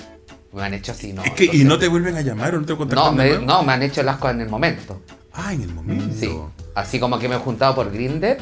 [0.54, 1.24] Me han hecho así, no.
[1.24, 3.38] Es que, y entonces- no te vuelven a llamar o no te contactan No, me,
[3.40, 5.02] no, me han hecho el asco en el momento.
[5.34, 6.14] Ah, en el momento.
[6.18, 6.30] Sí.
[6.76, 8.38] Así como que me he juntado por Grindr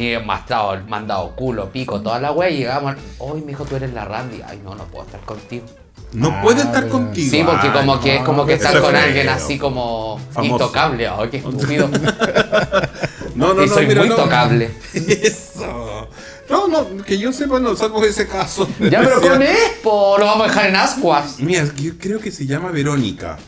[0.00, 2.94] y mostrado, mandado culo, pico, toda la wea y llegamos.
[3.18, 4.40] Hoy, mijo, tú eres la Randy.
[4.46, 5.66] Ay, no, no puedo estar contigo.
[6.12, 7.30] No Ah, puede estar contigo.
[7.30, 9.00] Sí, porque como no, que es como que estar es con feo.
[9.00, 10.52] alguien así como Famoso.
[10.54, 11.06] intocable.
[11.06, 11.88] Ay, qué estúpido.
[13.34, 14.16] No, no, y no, soy mira, muy no.
[14.16, 14.70] tocable.
[14.94, 16.08] Eso.
[16.48, 18.68] No, no, que yo sepa, no, salvo ese caso.
[18.80, 21.38] Ya, pero con Expo lo vamos a dejar en ascuas.
[21.38, 23.38] Mira, yo creo que se llama Verónica.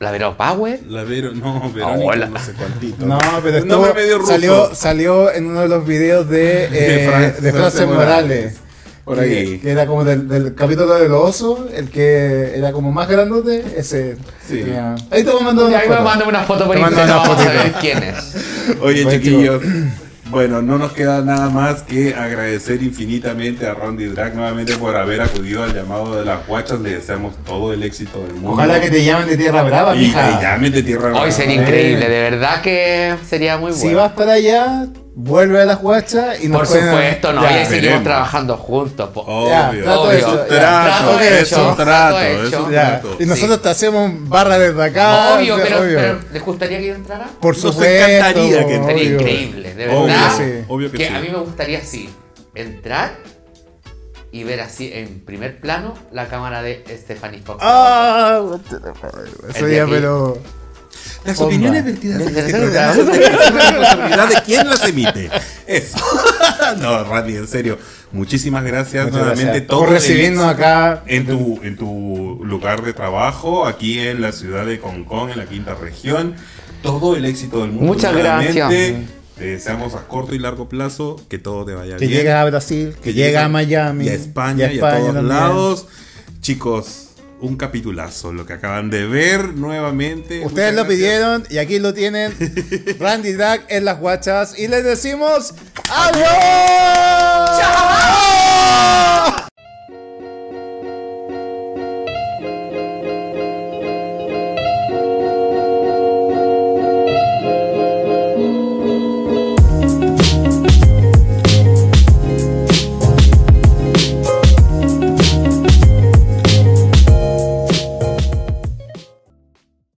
[0.00, 0.80] La Vero Power.
[0.88, 2.26] La Vero, no, Verónica, Hola.
[2.26, 3.04] no sé cuántito.
[3.04, 4.30] No, pero medio ruso.
[4.32, 8.06] salió, salió en uno de los videos de, eh, De Fran- de Frances Frances Morales.
[8.28, 8.56] Morales.
[9.04, 9.58] Por ahí.
[9.58, 13.64] Que, era como del, del capítulo de los osos, el que era como más grandote,
[13.76, 14.16] ese.
[14.46, 14.58] Sí.
[14.62, 16.04] tenía- Ahí te voy a mandar una Ahí me foto.
[16.08, 17.50] manda una foto por una Vamos a fotito.
[17.50, 18.34] ver quién es.
[18.82, 19.62] Oye, chiquillos.
[20.30, 25.22] Bueno, no nos queda nada más que agradecer infinitamente a Randy Drag nuevamente por haber
[25.22, 26.80] acudido al llamado de las guachas.
[26.80, 28.50] Le deseamos todo el éxito del mundo.
[28.50, 30.38] Ojalá que te llamen de Tierra Brava, y mija.
[30.38, 31.30] que llamen de tierra Hoy Brava.
[31.30, 31.62] sería Eh.
[31.62, 33.98] increíble, de verdad que sería muy Si bueno.
[34.00, 34.86] vas para allá,
[35.20, 39.10] vuelve a las guachas y nos Por supuesto, no, Ya, y ahí seguimos trabajando juntos.
[39.10, 39.22] po.
[39.22, 39.48] Obvio.
[39.84, 40.12] Ya, Obvio.
[40.12, 40.28] hecho, Es ya.
[40.42, 43.22] un trato, es hecho, un trato, es un.
[43.22, 43.62] Y nosotros Sí.
[43.64, 45.34] te hacemos barra desde acá.
[45.34, 45.98] Obvio, o sea, pero, obvio.
[45.98, 47.26] pero ¿les gustaría que yo entrara?
[47.40, 48.06] Por Nos supuesto.
[48.08, 50.32] encantaría que Sería increíble, de Obvio, verdad.
[50.36, 50.64] sí.
[50.68, 51.14] Obvio que, que sí.
[51.14, 52.08] a mí me gustaría así,
[52.54, 53.10] entrar
[54.30, 57.58] y ver así en primer plano la cámara de Stephanie Fox.
[57.60, 58.40] Ah,
[59.48, 59.90] eso ya, aquí.
[59.92, 60.38] pero.
[61.24, 61.46] Las Bomba.
[61.48, 65.30] opiniones vertidas en este programa son de responsabilidad de quien las emite.
[65.66, 65.98] Eso.
[66.80, 67.78] No, Randy, en serio.
[68.12, 71.02] Muchísimas gracias Muchas nuevamente gracias por el recibirnos éxito acá.
[71.06, 75.46] en tu, en tu lugar de trabajo, aquí en la ciudad de Concón, en la
[75.46, 76.34] quinta región.
[76.82, 77.86] Todo el éxito del mundo.
[77.94, 78.68] Muchas gracias.
[78.68, 82.18] Te deseamos a corto y largo plazo que todo te vaya Que bien.
[82.18, 84.04] llegue a Brasil, que, llegue a Miami.
[84.06, 85.28] y a España y a, España todos también.
[85.28, 85.86] lados.
[86.40, 87.07] Chicos,
[87.40, 90.44] un capitulazo lo que acaban de ver nuevamente.
[90.44, 92.34] Ustedes lo pidieron y aquí lo tienen.
[92.98, 94.58] Randy Drag en las guachas.
[94.58, 95.54] Y les decimos
[95.90, 96.28] ¡Adiós!